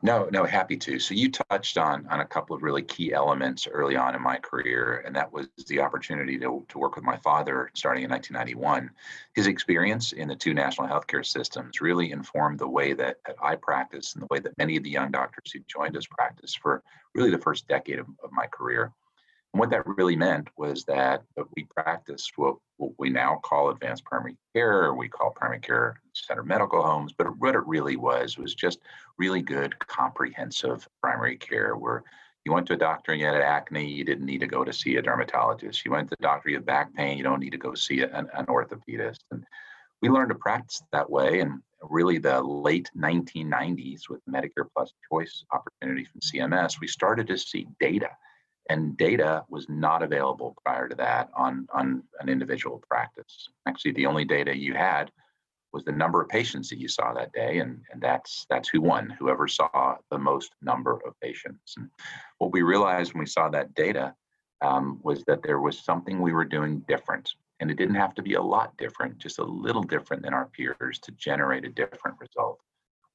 No, 0.00 0.28
no, 0.30 0.44
happy 0.44 0.76
to. 0.76 1.00
So 1.00 1.14
you 1.14 1.28
touched 1.28 1.76
on 1.76 2.06
on 2.06 2.20
a 2.20 2.24
couple 2.24 2.54
of 2.54 2.62
really 2.62 2.82
key 2.82 3.12
elements 3.12 3.66
early 3.66 3.96
on 3.96 4.14
in 4.14 4.22
my 4.22 4.36
career, 4.36 5.02
and 5.04 5.14
that 5.16 5.32
was 5.32 5.48
the 5.66 5.80
opportunity 5.80 6.38
to, 6.38 6.64
to 6.68 6.78
work 6.78 6.94
with 6.94 7.04
my 7.04 7.16
father 7.16 7.70
starting 7.74 8.04
in 8.04 8.10
1991. 8.10 8.90
His 9.34 9.48
experience 9.48 10.12
in 10.12 10.28
the 10.28 10.36
two 10.36 10.54
national 10.54 10.86
healthcare 10.86 11.26
systems 11.26 11.80
really 11.80 12.12
informed 12.12 12.60
the 12.60 12.68
way 12.68 12.92
that, 12.92 13.16
that 13.26 13.34
I 13.42 13.56
practice 13.56 14.14
and 14.14 14.22
the 14.22 14.28
way 14.30 14.38
that 14.38 14.56
many 14.56 14.76
of 14.76 14.84
the 14.84 14.90
young 14.90 15.10
doctors 15.10 15.50
who 15.52 15.60
joined 15.66 15.96
us 15.96 16.06
practice 16.06 16.54
for 16.54 16.84
really 17.16 17.30
the 17.30 17.38
first 17.38 17.66
decade 17.66 17.98
of, 17.98 18.06
of 18.22 18.30
my 18.30 18.46
career. 18.46 18.92
And 19.52 19.60
what 19.60 19.70
that 19.70 19.86
really 19.86 20.16
meant 20.16 20.48
was 20.56 20.84
that 20.84 21.22
uh, 21.38 21.44
we 21.56 21.64
practiced 21.64 22.32
what, 22.36 22.56
what 22.76 22.92
we 22.98 23.08
now 23.08 23.40
call 23.42 23.70
advanced 23.70 24.04
primary 24.04 24.36
care, 24.54 24.92
we 24.94 25.08
call 25.08 25.30
primary 25.30 25.60
care 25.60 26.00
center 26.12 26.42
medical 26.42 26.82
homes, 26.82 27.14
but 27.16 27.36
what 27.38 27.54
it 27.54 27.66
really 27.66 27.96
was 27.96 28.36
was 28.36 28.54
just 28.54 28.80
really 29.18 29.40
good 29.40 29.78
comprehensive 29.78 30.86
primary 31.02 31.36
care 31.36 31.76
where 31.76 32.04
you 32.44 32.52
went 32.52 32.66
to 32.66 32.74
a 32.74 32.78
doctor 32.78 33.12
and 33.12 33.20
you 33.20 33.26
had 33.26 33.40
acne, 33.40 33.90
you 33.90 34.04
didn't 34.04 34.26
need 34.26 34.40
to 34.40 34.46
go 34.46 34.64
to 34.64 34.72
see 34.72 34.96
a 34.96 35.02
dermatologist. 35.02 35.84
You 35.84 35.92
went 35.92 36.08
to 36.10 36.16
the 36.18 36.22
doctor, 36.22 36.50
you 36.50 36.56
had 36.56 36.66
back 36.66 36.94
pain, 36.94 37.18
you 37.18 37.24
don't 37.24 37.40
need 37.40 37.52
to 37.52 37.58
go 37.58 37.74
see 37.74 38.02
an, 38.02 38.28
an 38.34 38.46
orthopedist. 38.46 39.20
And 39.30 39.44
we 40.02 40.08
learned 40.08 40.30
to 40.30 40.34
practice 40.34 40.82
that 40.92 41.10
way. 41.10 41.40
And 41.40 41.60
really 41.82 42.18
the 42.18 42.40
late 42.40 42.90
1990s 42.96 44.08
with 44.08 44.20
Medicare 44.26 44.68
Plus 44.74 44.92
Choice 45.10 45.44
opportunity 45.52 46.04
from 46.04 46.20
CMS, 46.20 46.80
we 46.80 46.86
started 46.86 47.26
to 47.28 47.38
see 47.38 47.66
data 47.80 48.10
and 48.68 48.96
data 48.96 49.44
was 49.48 49.66
not 49.68 50.02
available 50.02 50.54
prior 50.64 50.88
to 50.88 50.94
that 50.96 51.30
on, 51.34 51.66
on 51.72 52.02
an 52.20 52.28
individual 52.28 52.82
practice. 52.88 53.48
Actually, 53.66 53.92
the 53.92 54.06
only 54.06 54.24
data 54.24 54.56
you 54.56 54.74
had 54.74 55.10
was 55.72 55.84
the 55.84 55.92
number 55.92 56.20
of 56.20 56.28
patients 56.28 56.68
that 56.70 56.78
you 56.78 56.88
saw 56.88 57.12
that 57.12 57.32
day, 57.32 57.58
and, 57.58 57.82
and 57.92 58.00
that's 58.00 58.46
that's 58.48 58.68
who 58.68 58.80
won, 58.80 59.14
whoever 59.18 59.46
saw 59.46 59.96
the 60.10 60.18
most 60.18 60.52
number 60.62 61.00
of 61.06 61.18
patients. 61.20 61.74
And 61.76 61.90
what 62.38 62.52
we 62.52 62.62
realized 62.62 63.12
when 63.12 63.20
we 63.20 63.26
saw 63.26 63.48
that 63.50 63.74
data 63.74 64.14
um, 64.62 64.98
was 65.02 65.24
that 65.24 65.42
there 65.42 65.60
was 65.60 65.78
something 65.78 66.20
we 66.20 66.32
were 66.32 66.44
doing 66.44 66.84
different, 66.88 67.30
and 67.60 67.70
it 67.70 67.76
didn't 67.76 67.96
have 67.96 68.14
to 68.14 68.22
be 68.22 68.34
a 68.34 68.42
lot 68.42 68.76
different, 68.78 69.18
just 69.18 69.38
a 69.38 69.44
little 69.44 69.82
different 69.82 70.22
than 70.22 70.34
our 70.34 70.46
peers 70.46 70.98
to 71.00 71.12
generate 71.12 71.64
a 71.64 71.68
different 71.70 72.16
result 72.18 72.60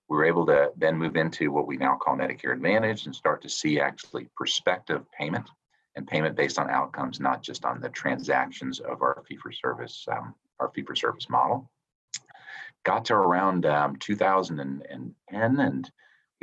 we 0.09 0.17
were 0.17 0.25
able 0.25 0.45
to 0.47 0.71
then 0.77 0.97
move 0.97 1.15
into 1.15 1.51
what 1.51 1.67
we 1.67 1.77
now 1.77 1.95
call 1.95 2.15
Medicare 2.15 2.53
Advantage 2.53 3.05
and 3.05 3.15
start 3.15 3.41
to 3.41 3.49
see 3.49 3.79
actually 3.79 4.27
prospective 4.35 5.03
payment 5.11 5.49
and 5.95 6.07
payment 6.07 6.35
based 6.35 6.59
on 6.59 6.69
outcomes, 6.69 7.19
not 7.19 7.41
just 7.41 7.65
on 7.65 7.79
the 7.79 7.89
transactions 7.89 8.79
of 8.79 9.01
our 9.01 9.23
fee 9.27 9.37
for 9.37 9.51
service, 9.51 10.05
um, 10.11 10.33
our 10.59 10.69
fee 10.73 10.83
for 10.83 10.95
service 10.95 11.29
model. 11.29 11.69
Got 12.83 13.05
to 13.05 13.13
around 13.13 13.65
um, 13.65 13.95
2010 13.97 15.15
and 15.31 15.91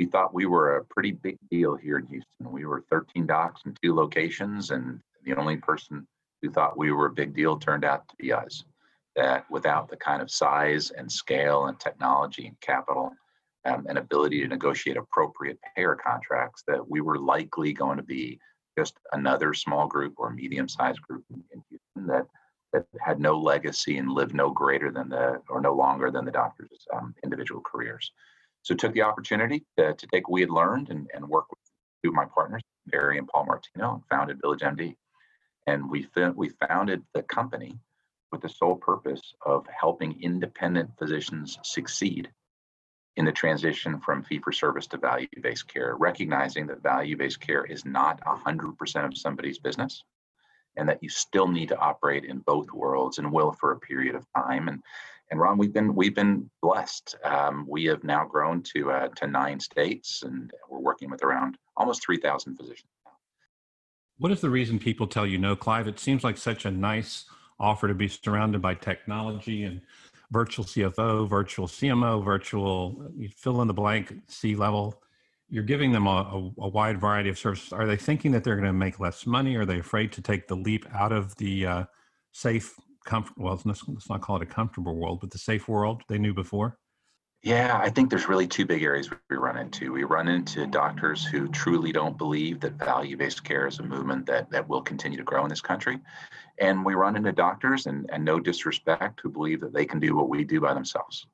we 0.01 0.07
thought 0.07 0.33
we 0.33 0.47
were 0.47 0.77
a 0.77 0.85
pretty 0.85 1.11
big 1.11 1.37
deal 1.51 1.75
here 1.75 1.99
in 1.99 2.07
Houston. 2.07 2.51
We 2.51 2.65
were 2.65 2.83
13 2.89 3.27
docs 3.27 3.61
in 3.67 3.75
two 3.83 3.93
locations, 3.93 4.71
and 4.71 4.99
the 5.23 5.35
only 5.35 5.57
person 5.57 6.07
who 6.41 6.49
thought 6.49 6.75
we 6.75 6.91
were 6.91 7.05
a 7.05 7.11
big 7.11 7.35
deal 7.35 7.59
turned 7.59 7.85
out 7.85 8.07
to 8.09 8.15
be 8.15 8.33
us. 8.33 8.63
That 9.15 9.45
without 9.51 9.89
the 9.89 9.97
kind 9.97 10.23
of 10.23 10.31
size 10.31 10.89
and 10.89 11.11
scale 11.11 11.67
and 11.67 11.79
technology 11.79 12.47
and 12.47 12.59
capital 12.61 13.11
um, 13.65 13.85
and 13.87 13.97
ability 13.97 14.41
to 14.41 14.47
negotiate 14.47 14.97
appropriate 14.97 15.59
payer 15.75 15.95
contracts 15.95 16.63
that 16.67 16.89
we 16.89 17.01
were 17.01 17.19
likely 17.19 17.73
going 17.73 17.97
to 17.97 18.03
be 18.03 18.39
just 18.77 18.95
another 19.11 19.53
small 19.53 19.87
group 19.87 20.13
or 20.17 20.31
medium-sized 20.31 21.01
group 21.01 21.23
in, 21.29 21.43
Houston 21.69 22.07
that 22.07 22.25
that 22.73 22.85
had 23.01 23.19
no 23.19 23.37
legacy 23.37 23.97
and 23.97 24.09
lived 24.09 24.33
no 24.33 24.49
greater 24.49 24.91
than 24.91 25.09
the 25.09 25.41
or 25.49 25.59
no 25.59 25.73
longer 25.73 26.09
than 26.09 26.23
the 26.23 26.31
doctors' 26.31 26.87
um, 26.93 27.13
individual 27.23 27.61
careers. 27.61 28.11
So 28.61 28.73
took 28.75 28.93
the 28.93 29.01
opportunity 29.01 29.65
to, 29.77 29.93
to 29.93 30.07
take 30.07 30.29
what 30.29 30.35
we 30.35 30.41
had 30.41 30.49
learned 30.49 30.89
and, 30.89 31.09
and 31.13 31.27
work 31.27 31.49
with 31.49 31.59
two 32.01 32.09
of 32.09 32.15
my 32.15 32.25
partners, 32.25 32.61
Barry 32.87 33.17
and 33.17 33.27
Paul 33.27 33.45
Martino, 33.45 33.95
and 33.95 34.03
founded 34.09 34.39
Village 34.41 34.61
MD. 34.61 34.95
And 35.67 35.89
we 35.89 36.07
we 36.35 36.49
founded 36.67 37.03
the 37.13 37.23
company 37.23 37.77
with 38.31 38.41
the 38.41 38.49
sole 38.49 38.77
purpose 38.77 39.33
of 39.45 39.67
helping 39.67 40.21
independent 40.21 40.91
physicians 40.97 41.59
succeed 41.63 42.31
in 43.17 43.25
the 43.25 43.31
transition 43.31 43.99
from 43.99 44.23
fee 44.23 44.39
for 44.39 44.51
service 44.51 44.87
to 44.87 44.97
value 44.97 45.27
based 45.41 45.67
care, 45.67 45.95
recognizing 45.97 46.67
that 46.67 46.81
value 46.81 47.17
based 47.17 47.39
care 47.41 47.65
is 47.65 47.85
not 47.85 48.21
100% 48.21 49.05
of 49.05 49.17
somebody's 49.17 49.59
business 49.59 50.03
and 50.77 50.87
that 50.87 51.01
you 51.01 51.09
still 51.09 51.47
need 51.47 51.69
to 51.69 51.77
operate 51.77 52.23
in 52.23 52.39
both 52.39 52.71
worlds 52.71 53.17
and 53.17 53.31
will 53.31 53.51
for 53.51 53.73
a 53.73 53.79
period 53.79 54.15
of 54.15 54.25
time. 54.35 54.67
And 54.67 54.81
and 55.29 55.39
Ron, 55.39 55.57
we've 55.57 55.71
been 55.71 55.95
we've 55.95 56.15
been 56.15 56.49
blessed. 56.61 57.15
Um, 57.23 57.65
we 57.67 57.85
have 57.85 58.03
now 58.03 58.25
grown 58.25 58.61
to 58.75 58.91
uh, 58.91 59.07
to 59.15 59.27
nine 59.27 59.61
states, 59.61 60.23
and 60.23 60.51
we're 60.69 60.79
working 60.79 61.09
with 61.09 61.23
around 61.23 61.57
almost 61.77 62.03
three 62.03 62.17
thousand 62.17 62.57
physicians. 62.57 62.89
What 64.17 64.31
is 64.31 64.41
the 64.41 64.49
reason 64.49 64.77
people 64.77 65.07
tell 65.07 65.25
you 65.25 65.37
no, 65.37 65.55
Clive? 65.55 65.87
It 65.87 65.99
seems 65.99 66.23
like 66.23 66.37
such 66.37 66.65
a 66.65 66.71
nice 66.71 67.25
offer 67.59 67.87
to 67.87 67.93
be 67.93 68.09
surrounded 68.09 68.61
by 68.61 68.75
technology 68.75 69.63
and 69.63 69.81
virtual 70.31 70.65
CFO, 70.65 71.29
virtual 71.29 71.67
CMO, 71.67 72.23
virtual 72.23 73.11
you 73.15 73.29
fill 73.29 73.61
in 73.61 73.67
the 73.67 73.73
blank 73.73 74.13
C 74.27 74.55
level. 74.55 75.01
You're 75.49 75.63
giving 75.63 75.91
them 75.91 76.07
a, 76.07 76.09
a, 76.09 76.51
a, 76.61 76.67
wide 76.69 76.99
variety 76.99 77.29
of 77.29 77.37
services. 77.37 77.73
Are 77.73 77.85
they 77.85 77.97
thinking 77.97 78.31
that 78.31 78.43
they're 78.43 78.55
going 78.55 78.67
to 78.67 78.73
make 78.73 79.01
less 79.01 79.25
money? 79.25 79.57
Are 79.57 79.65
they 79.65 79.79
afraid 79.79 80.13
to 80.13 80.21
take 80.21 80.47
the 80.47 80.55
leap 80.55 80.85
out 80.93 81.11
of 81.11 81.35
the 81.35 81.65
uh, 81.65 81.83
safe, 82.31 82.73
comfort? 83.03 83.37
Well, 83.37 83.61
let's, 83.65 83.85
let's 83.85 84.09
not 84.09 84.21
call 84.21 84.37
it 84.37 84.43
a 84.43 84.45
comfortable 84.45 84.95
world, 84.95 85.19
but 85.19 85.29
the 85.29 85.37
safe 85.37 85.67
world 85.67 86.03
they 86.07 86.17
knew 86.17 86.33
before. 86.33 86.77
Yeah, 87.43 87.79
I 87.81 87.89
think 87.89 88.11
there's 88.11 88.29
really 88.29 88.47
two 88.47 88.67
big 88.67 88.83
areas 88.83 89.09
we 89.29 89.35
run 89.35 89.57
into. 89.57 89.91
We 89.91 90.03
run 90.03 90.27
into 90.27 90.67
doctors 90.67 91.25
who 91.25 91.47
truly 91.47 91.91
don't 91.91 92.15
believe 92.15 92.59
that 92.59 92.73
value-based 92.73 93.43
care 93.43 93.67
is 93.67 93.79
a 93.79 93.83
movement 93.83 94.27
that 94.27 94.51
that 94.51 94.69
will 94.69 94.83
continue 94.83 95.17
to 95.17 95.23
grow 95.23 95.43
in 95.43 95.49
this 95.49 95.61
country. 95.61 95.99
And 96.61 96.85
we 96.85 96.93
run 96.93 97.17
into 97.17 97.33
doctors 97.33 97.87
and, 97.87 98.09
and 98.13 98.23
no 98.23 98.39
disrespect 98.39 99.19
who 99.21 99.29
believe 99.29 99.59
that 99.61 99.73
they 99.73 99.85
can 99.85 99.99
do 99.99 100.15
what 100.15 100.29
we 100.29 100.45
do 100.45 100.61
by 100.61 100.73
themselves. 100.73 101.27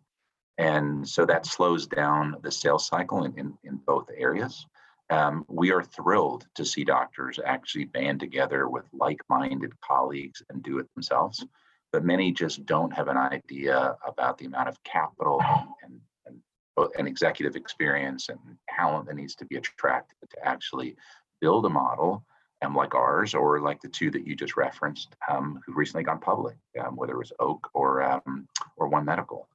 And 0.57 1.07
so 1.07 1.24
that 1.25 1.46
slows 1.46 1.86
down 1.86 2.38
the 2.41 2.51
sales 2.51 2.88
cycle 2.88 3.25
in, 3.25 3.38
in, 3.38 3.53
in 3.63 3.75
both 3.86 4.10
areas. 4.17 4.65
Um, 5.12 5.46
we 5.48 5.72
are 5.72 5.84
thrilled 5.84 6.48
to 6.55 6.65
see 6.65 6.84
doctors 6.84 7.39
actually 7.46 7.86
band 7.86 8.19
together 8.19 8.67
with 8.67 8.86
like-minded 8.91 9.79
colleagues 9.81 10.41
and 10.50 10.63
do 10.63 10.79
it 10.79 10.88
themselves 10.96 11.46
but 11.91 12.03
many 12.03 12.31
just 12.31 12.65
don't 12.65 12.93
have 12.93 13.07
an 13.07 13.17
idea 13.17 13.96
about 14.05 14.38
the 14.38 14.46
amount 14.46 14.69
of 14.69 14.81
capital 14.84 15.41
and, 15.84 16.00
and, 16.25 16.41
and 16.98 17.07
executive 17.07 17.55
experience 17.55 18.29
and 18.29 18.39
talent 18.69 19.07
that 19.07 19.15
needs 19.15 19.36
to 19.36 19.46
be 19.46 19.55
attracted 19.55 20.15
to 20.29 20.46
actually 20.46 20.96
build 21.39 21.65
a 21.65 21.69
model 21.69 22.24
um, 22.63 22.75
like 22.75 22.95
ours 22.95 23.33
or 23.33 23.61
like 23.61 23.81
the 23.81 23.87
two 23.87 24.09
that 24.11 24.25
you 24.25 24.35
just 24.35 24.57
referenced 24.57 25.15
um, 25.29 25.59
who've 25.65 25.77
recently 25.77 26.03
gone 26.03 26.19
public, 26.19 26.57
um, 26.83 26.95
whether 26.95 27.13
it 27.13 27.19
was 27.19 27.33
Oak 27.39 27.69
or 27.73 28.01
um, 28.03 28.47
or 28.77 28.87
One 28.87 29.05
Medical. 29.05 29.47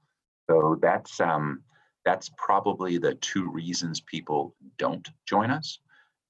So 0.48 0.78
that's 0.80 1.20
um, 1.20 1.62
that's 2.04 2.30
probably 2.36 2.98
the 2.98 3.14
two 3.16 3.50
reasons 3.50 4.00
people 4.00 4.54
don't 4.78 5.08
join 5.26 5.50
us. 5.50 5.78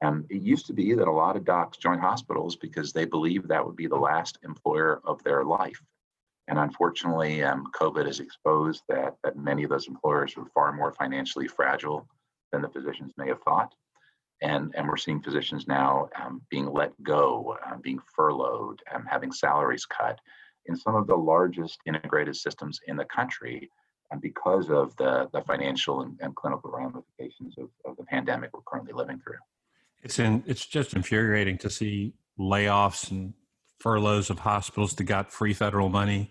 Um, 0.03 0.27
it 0.31 0.43
used 0.43 0.67
to 0.67 0.73
be 0.73 0.95
that 0.95 1.07
a 1.09 1.13
lot 1.13 1.37
of 1.37 1.45
docs 1.45 1.79
join 1.79 1.99
hospitals 1.99 2.57
because 2.57 2.93
they 2.93 3.05
believe 3.05 3.47
that 3.47 3.65
would 3.65 3.77
be 3.77 3.87
the 3.87 3.97
last 3.97 4.39
employer 4.43 5.01
of 5.05 5.23
their 5.23 5.45
life. 5.45 5.81
And 6.49 6.59
unfortunately, 6.59 7.39
COVID 7.39 8.07
has 8.07 8.19
exposed 8.19 8.83
that, 8.89 9.15
that 9.23 9.37
many 9.37 9.63
of 9.63 9.71
those 9.71 9.87
employers 9.87 10.35
are 10.37 10.45
far 10.53 10.73
more 10.73 10.93
financially 10.93 11.47
fragile 11.47 12.07
than 12.51 12.63
the 12.63 12.69
physicians 12.69 13.13
may 13.17 13.29
have 13.29 13.41
thought. 13.43 13.73
And, 14.63 14.75
and 14.77 14.89
we're 14.89 14.97
seeing 14.97 15.21
physicians 15.21 15.67
now 15.67 16.09
um, 16.21 16.41
being 16.49 16.67
let 16.73 16.91
go, 17.03 17.57
um, 17.67 17.81
being 17.81 18.01
furloughed, 18.15 18.81
um, 18.95 19.05
having 19.11 19.33
salaries 19.33 19.85
cut 19.85 20.21
in 20.67 20.77
some 20.77 20.95
of 20.95 21.07
the 21.09 21.17
largest 21.17 21.81
integrated 21.87 22.37
systems 22.37 22.79
in 22.87 22.97
the 22.97 23.05
country 23.05 23.69
and 24.13 24.21
because 24.21 24.71
of 24.71 24.95
the, 24.97 25.29
the 25.33 25.41
financial 25.43 26.03
and, 26.03 26.17
and 26.21 26.37
clinical 26.37 26.71
ramifications 26.71 27.57
of, 27.59 27.69
of 27.85 27.97
the 27.97 28.05
pandemic 28.05 28.51
we're 28.53 28.61
currently 28.67 28.93
living 28.93 29.19
through. 29.19 29.39
It's 30.03 30.19
in, 30.19 30.45
it's 30.47 30.67
just 30.67 30.95
infuriating 30.95 31.59
to 31.59 31.71
see 31.71 32.13
layoffs 32.39 33.11
and 33.11 33.35
furloughs 33.81 34.31
of 34.31 34.41
hospitals 34.41 34.95
that 34.95 35.05
got 35.05 35.33
free 35.33 35.55
federal 35.55 35.89
money. 35.89 36.31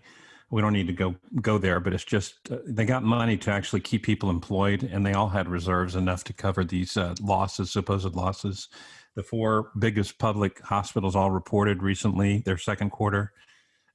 We 0.52 0.60
don't 0.60 0.74
need 0.74 0.86
to 0.88 0.92
go 0.92 1.16
go 1.40 1.56
there, 1.58 1.80
but 1.80 1.94
it's 1.94 2.04
just 2.04 2.34
uh, 2.52 2.58
they 2.66 2.84
got 2.84 3.02
money 3.02 3.38
to 3.38 3.50
actually 3.50 3.80
keep 3.80 4.04
people 4.04 4.28
employed, 4.30 4.82
and 4.84 5.04
they 5.04 5.14
all 5.14 5.30
had 5.30 5.48
reserves 5.48 5.96
enough 5.96 6.22
to 6.24 6.34
cover 6.34 6.62
these 6.62 6.96
uh, 6.96 7.14
losses, 7.20 7.70
supposed 7.72 8.14
losses. 8.14 8.68
The 9.16 9.22
four 9.22 9.70
biggest 9.78 10.18
public 10.18 10.60
hospitals 10.60 11.16
all 11.16 11.30
reported 11.30 11.82
recently 11.82 12.42
their 12.44 12.58
second 12.58 12.90
quarter. 12.90 13.32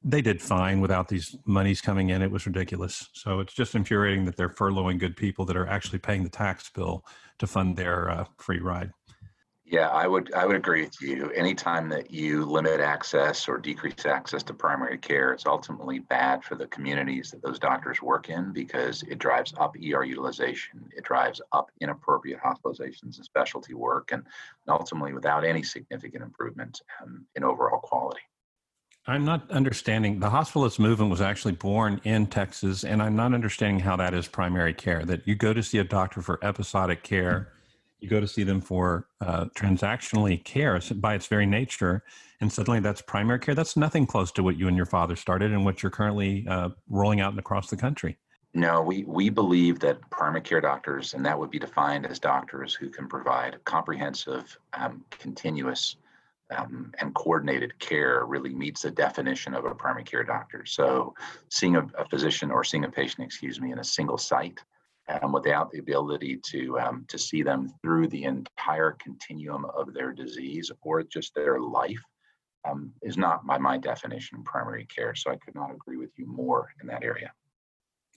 they 0.04 0.22
did 0.22 0.42
fine 0.42 0.80
without 0.80 1.08
these 1.10 1.36
monies 1.46 1.82
coming 1.82 2.10
in. 2.10 2.22
It 2.22 2.32
was 2.32 2.46
ridiculous. 2.46 3.10
So 3.14 3.40
it's 3.40 3.54
just 3.54 3.76
infuriating 3.76 4.26
that 4.26 4.38
they're 4.38 4.50
furloughing 4.50 5.00
good 5.00 5.16
people 5.18 5.46
that 5.46 5.58
are 5.58 5.68
actually 5.68 6.00
paying 6.00 6.24
the 6.24 6.30
tax 6.30 6.70
bill 6.70 7.06
to 7.40 7.48
fund 7.48 7.76
their 7.76 8.10
uh, 8.10 8.26
free 8.38 8.60
ride. 8.60 8.92
Yeah, 9.70 9.90
I 9.90 10.08
would 10.08 10.34
I 10.34 10.46
would 10.46 10.56
agree 10.56 10.84
with 10.84 11.02
you. 11.02 11.30
Anytime 11.32 11.90
that 11.90 12.10
you 12.10 12.46
limit 12.46 12.80
access 12.80 13.50
or 13.50 13.58
decrease 13.58 14.06
access 14.06 14.42
to 14.44 14.54
primary 14.54 14.98
care, 14.98 15.34
it's 15.34 15.46
ultimately 15.46 16.00
bad 16.00 16.42
for 16.46 16.56
the 16.56 16.68
communities 16.68 17.32
that 17.32 17.42
those 17.42 17.60
doctors 17.60 18.02
work 18.02 18.30
in 18.30 18.54
because 18.54 19.04
it 19.04 19.20
drives 19.20 19.54
up 19.58 19.76
ER 19.76 20.06
utilization, 20.06 20.88
it 20.96 21.04
drives 21.04 21.42
up 21.52 21.70
inappropriate 21.82 22.40
hospitalizations 22.40 23.18
and 23.18 23.26
specialty 23.26 23.74
work, 23.74 24.14
and 24.14 24.24
ultimately 24.70 25.14
without 25.14 25.44
any 25.44 25.64
significant 25.64 26.24
improvement 26.24 26.82
um, 27.04 27.26
in 27.36 27.44
overall 27.44 27.82
quality. 27.82 28.22
I'm 29.06 29.26
not 29.26 29.52
understanding 29.52 30.22
the 30.22 30.30
hospitalist 30.30 30.80
movement 30.80 31.12
was 31.12 31.20
actually 31.20 31.54
born 31.54 32.00
in 32.06 32.28
Texas, 32.28 32.86
and 32.86 33.02
I'm 33.02 33.18
not 33.18 33.34
understanding 33.34 33.82
how 33.82 33.98
that 33.98 34.14
is 34.14 34.30
primary 34.30 34.74
care. 34.74 35.04
That 35.04 35.28
you 35.28 35.36
go 35.36 35.52
to 35.52 35.62
see 35.62 35.80
a 35.80 35.84
doctor 35.84 36.22
for 36.22 36.40
episodic 36.42 37.04
care 37.04 37.52
you 38.00 38.10
go 38.10 38.20
to 38.20 38.27
see 38.27 38.44
them 38.44 38.62
for 38.62 39.08
uh, 39.22 39.46
transactionally 39.58 40.44
care 40.44 40.80
by 40.96 41.16
its 41.16 41.27
very 41.27 41.46
nature, 41.46 42.04
and 42.42 42.51
suddenly 42.51 42.80
that's 42.80 43.01
primary 43.01 43.39
care. 43.39 43.56
That's 43.56 43.75
nothing 43.75 44.06
close 44.06 44.32
to 44.34 44.44
what 44.44 44.58
you 44.58 44.68
and 44.68 44.77
your 44.77 44.86
father 44.86 45.16
started 45.16 45.51
and 45.51 45.66
what 45.66 45.82
you're 45.82 45.89
currently 45.89 46.46
uh, 46.48 46.70
rolling 46.89 47.22
out 47.22 47.38
across 47.38 47.70
the 47.70 47.77
country. 47.77 48.18
No, 48.54 48.82
we, 48.82 49.04
we 49.04 49.30
believe 49.30 49.80
that 49.80 50.00
primary 50.10 50.42
care 50.42 50.62
doctors, 50.62 51.13
and 51.13 51.25
that 51.25 51.38
would 51.38 51.51
be 51.51 51.60
defined 51.60 52.06
as 52.06 52.18
doctors 52.18 52.74
who 52.74 52.89
can 52.89 53.08
provide 53.08 53.63
comprehensive, 53.66 54.58
um, 54.74 55.04
continuous, 55.12 55.98
um, 56.56 56.94
and 57.00 57.13
coordinated 57.13 57.77
care, 57.80 58.25
really 58.25 58.54
meets 58.54 58.84
the 58.84 58.92
definition 58.92 59.54
of 59.54 59.66
a 59.66 59.75
primary 59.75 60.06
care 60.06 60.24
doctor. 60.24 60.66
So, 60.66 61.13
seeing 61.50 61.75
a, 61.75 61.86
a 61.98 62.08
physician 62.10 62.50
or 62.50 62.63
seeing 62.63 62.86
a 62.86 62.89
patient, 62.89 63.25
excuse 63.25 63.60
me, 63.60 63.72
in 63.72 63.80
a 63.80 63.84
single 63.84 64.18
site 64.18 64.60
um, 65.10 65.32
without 65.32 65.72
the 65.72 65.80
ability 65.80 66.40
to 66.44 66.80
um, 66.80 67.06
to 67.08 67.18
see 67.18 67.42
them 67.42 67.74
through 67.82 68.08
the 68.08 68.24
entire 68.24 68.92
continuum 69.00 69.66
of 69.66 69.94
their 69.94 70.12
disease 70.12 70.72
or 70.82 71.04
just 71.04 71.34
their 71.34 71.60
life 71.60 72.02
um, 72.68 72.92
is 73.02 73.18
not 73.18 73.46
by 73.46 73.58
my 73.58 73.78
definition 73.78 74.44
primary 74.44 74.86
care. 74.86 75.16
So 75.16 75.32
I 75.32 75.38
could 75.38 75.56
not 75.56 75.74
agree 75.74 75.98
with 75.98 76.12
you 76.18 76.26
more 76.26 76.70
in 76.82 76.88
that 76.88 77.04
area. 77.04 77.32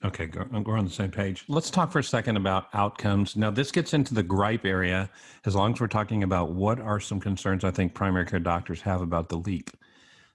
Okay, 0.03 0.31
we're 0.65 0.79
on 0.79 0.87
the 0.87 0.91
same 0.91 1.11
page. 1.11 1.45
Let's 1.47 1.69
talk 1.69 1.93
for 1.93 1.99
a 1.99 2.05
second 2.05 2.39
about 2.39 2.69
outcomes. 2.73 3.37
Now, 3.37 3.51
this 3.51 3.71
gets 3.71 3.93
into 3.93 4.15
the 4.15 4.23
gripe 4.23 4.65
area 4.65 5.11
as 5.45 5.55
long 5.55 5.75
as 5.75 5.81
we're 5.81 5.89
talking 5.89 6.23
about 6.23 6.53
what 6.53 6.81
are 6.81 7.01
some 7.01 7.21
concerns 7.21 7.65
I 7.65 7.71
think 7.71 7.93
primary 7.93 8.25
care 8.25 8.41
doctors 8.41 8.81
have 8.81 9.03
about 9.03 9.29
the 9.29 9.37
LEAP. 9.37 9.71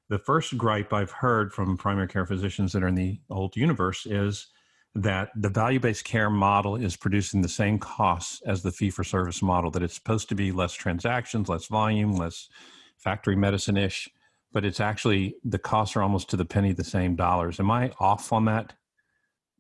The 0.07 0.19
first 0.19 0.55
gripe 0.55 0.93
I've 0.93 1.09
heard 1.09 1.51
from 1.51 1.77
primary 1.77 2.07
care 2.07 2.27
physicians 2.27 2.74
that 2.74 2.83
are 2.83 2.88
in 2.88 2.93
the 2.93 3.19
old 3.31 3.55
universe 3.55 4.05
is 4.05 4.50
that 4.95 5.29
the 5.35 5.49
value 5.49 5.79
based 5.79 6.05
care 6.05 6.29
model 6.29 6.77
is 6.77 6.95
producing 6.95 7.41
the 7.41 7.49
same 7.49 7.77
costs 7.77 8.41
as 8.45 8.63
the 8.63 8.71
fee 8.71 8.89
for 8.89 9.03
service 9.03 9.41
model, 9.41 9.69
that 9.71 9.83
it's 9.83 9.95
supposed 9.95 10.29
to 10.29 10.35
be 10.35 10.51
less 10.51 10.73
transactions, 10.73 11.49
less 11.49 11.65
volume, 11.65 12.15
less 12.15 12.49
factory 12.97 13.35
medicine 13.35 13.75
ish, 13.75 14.09
but 14.53 14.63
it's 14.63 14.79
actually 14.79 15.35
the 15.43 15.59
costs 15.59 15.97
are 15.97 16.01
almost 16.01 16.29
to 16.29 16.37
the 16.37 16.45
penny 16.45 16.71
the 16.71 16.83
same 16.83 17.15
dollars. 17.15 17.59
Am 17.59 17.69
I 17.69 17.91
off 17.99 18.31
on 18.31 18.45
that? 18.45 18.73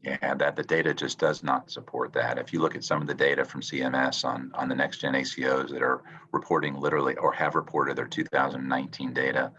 Yeah, 0.01 0.35
that 0.35 0.55
the 0.55 0.63
data 0.63 0.93
just 0.93 1.19
does 1.19 1.43
not 1.43 1.69
support 1.69 2.13
that. 2.13 2.37
If 2.37 2.53
you 2.53 2.61
look 2.61 2.75
at 2.75 2.83
some 2.83 3.01
of 3.01 3.07
the 3.07 3.13
data 3.13 3.43
from 3.43 3.61
CMS 3.61 4.23
on, 4.23 4.51
on 4.53 4.69
the 4.69 4.75
next 4.75 4.99
gen 4.99 5.15
ACOs 5.15 5.71
that 5.71 5.81
are 5.81 6.03
reporting 6.31 6.75
literally 6.75 7.15
or 7.17 7.33
have 7.33 7.55
reported 7.55 7.97
their 7.97 8.05
2019 8.05 9.13
data, 9.13 9.51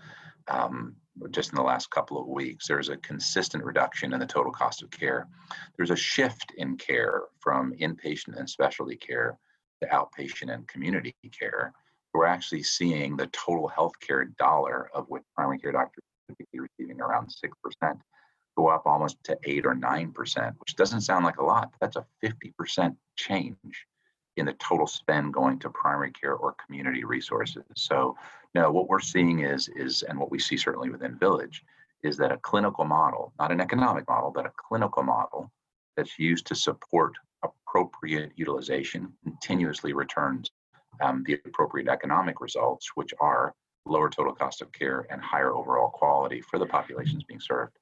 um, 0.48 0.94
just 1.30 1.50
in 1.50 1.56
the 1.56 1.62
last 1.62 1.90
couple 1.90 2.20
of 2.20 2.26
weeks, 2.26 2.66
there's 2.66 2.88
a 2.88 2.96
consistent 2.98 3.64
reduction 3.64 4.12
in 4.12 4.20
the 4.20 4.26
total 4.26 4.52
cost 4.52 4.82
of 4.82 4.90
care. 4.90 5.28
There's 5.76 5.90
a 5.90 5.96
shift 5.96 6.52
in 6.56 6.76
care 6.76 7.22
from 7.40 7.72
inpatient 7.74 8.38
and 8.38 8.48
specialty 8.48 8.96
care 8.96 9.38
to 9.82 9.88
outpatient 9.88 10.52
and 10.52 10.66
community 10.68 11.14
care. 11.38 11.72
We're 12.12 12.26
actually 12.26 12.62
seeing 12.62 13.16
the 13.16 13.26
total 13.28 13.70
healthcare 13.74 14.34
dollar 14.36 14.90
of 14.94 15.06
what 15.08 15.22
primary 15.34 15.58
care 15.58 15.72
doctors 15.72 16.02
are 16.28 16.34
typically 16.34 16.60
receiving 16.60 17.00
around 17.00 17.28
6% 17.28 18.00
go 18.56 18.68
up 18.68 18.82
almost 18.86 19.22
to 19.24 19.38
8 19.44 19.66
or 19.66 19.74
9%, 19.74 20.54
which 20.58 20.76
doesn't 20.76 21.02
sound 21.02 21.24
like 21.24 21.38
a 21.38 21.44
lot. 21.44 21.72
That's 21.80 21.96
a 21.96 22.06
50% 22.24 22.96
change 23.16 23.86
in 24.36 24.46
the 24.46 24.54
total 24.54 24.86
spend 24.86 25.32
going 25.32 25.58
to 25.60 25.70
primary 25.70 26.10
care 26.12 26.34
or 26.34 26.54
community 26.64 27.04
resources. 27.04 27.64
So 27.74 28.16
what 28.64 28.88
we're 28.88 29.00
seeing 29.00 29.40
is 29.40 29.68
is 29.76 30.02
and 30.02 30.18
what 30.18 30.30
we 30.30 30.38
see 30.38 30.56
certainly 30.56 30.90
within 30.90 31.18
Village 31.18 31.64
is 32.02 32.16
that 32.16 32.32
a 32.32 32.38
clinical 32.38 32.84
model, 32.84 33.32
not 33.38 33.52
an 33.52 33.60
economic 33.60 34.06
model, 34.08 34.30
but 34.34 34.46
a 34.46 34.52
clinical 34.56 35.02
model 35.02 35.50
that's 35.96 36.18
used 36.18 36.46
to 36.46 36.54
support 36.54 37.14
appropriate 37.42 38.32
utilization 38.36 39.12
continuously 39.22 39.92
returns 39.92 40.50
um, 41.02 41.22
the 41.26 41.38
appropriate 41.44 41.88
economic 41.88 42.40
results, 42.40 42.90
which 42.94 43.12
are 43.20 43.54
lower 43.84 44.10
total 44.10 44.34
cost 44.34 44.62
of 44.62 44.72
care 44.72 45.06
and 45.10 45.20
higher 45.22 45.54
overall 45.54 45.90
quality 45.90 46.40
for 46.40 46.58
the 46.58 46.66
populations 46.66 47.24
being 47.24 47.40
served. 47.40 47.76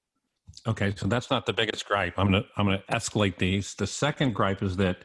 Okay, 0.66 0.94
so 0.96 1.06
that's 1.06 1.30
not 1.30 1.46
the 1.46 1.52
biggest 1.52 1.86
gripe. 1.86 2.14
I'm 2.16 2.26
gonna 2.26 2.44
I'm 2.56 2.66
gonna 2.66 2.82
escalate 2.90 3.38
these. 3.38 3.74
The 3.74 3.86
second 3.86 4.34
gripe 4.34 4.62
is 4.62 4.76
that 4.76 4.98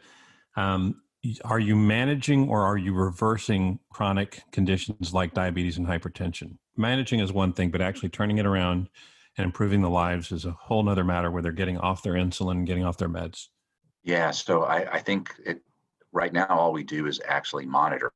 um, 0.55 1.01
are 1.43 1.59
you 1.59 1.75
managing 1.75 2.47
or 2.47 2.65
are 2.65 2.77
you 2.77 2.93
reversing 2.93 3.79
chronic 3.91 4.41
conditions 4.51 5.13
like 5.13 5.33
diabetes 5.33 5.77
and 5.77 5.85
hypertension? 5.85 6.57
Managing 6.77 7.19
is 7.19 7.33
one 7.33 7.53
thing, 7.53 7.71
but 7.71 7.81
actually 7.81 8.09
turning 8.09 8.37
it 8.37 8.45
around 8.45 8.89
and 9.37 9.45
improving 9.45 9.81
the 9.81 9.89
lives 9.89 10.31
is 10.31 10.45
a 10.45 10.51
whole 10.51 10.83
nother 10.83 11.03
matter 11.03 11.29
where 11.29 11.41
they're 11.41 11.51
getting 11.51 11.77
off 11.77 12.03
their 12.03 12.13
insulin 12.13 12.65
getting 12.65 12.85
off 12.85 12.97
their 12.97 13.09
meds. 13.09 13.47
Yeah, 14.03 14.31
so 14.31 14.63
I, 14.63 14.93
I 14.93 14.99
think 14.99 15.33
it, 15.45 15.61
right 16.11 16.31
now 16.31 16.47
all 16.47 16.71
we 16.71 16.83
do 16.83 17.05
is 17.05 17.21
actually 17.27 17.65
monitor, 17.65 18.13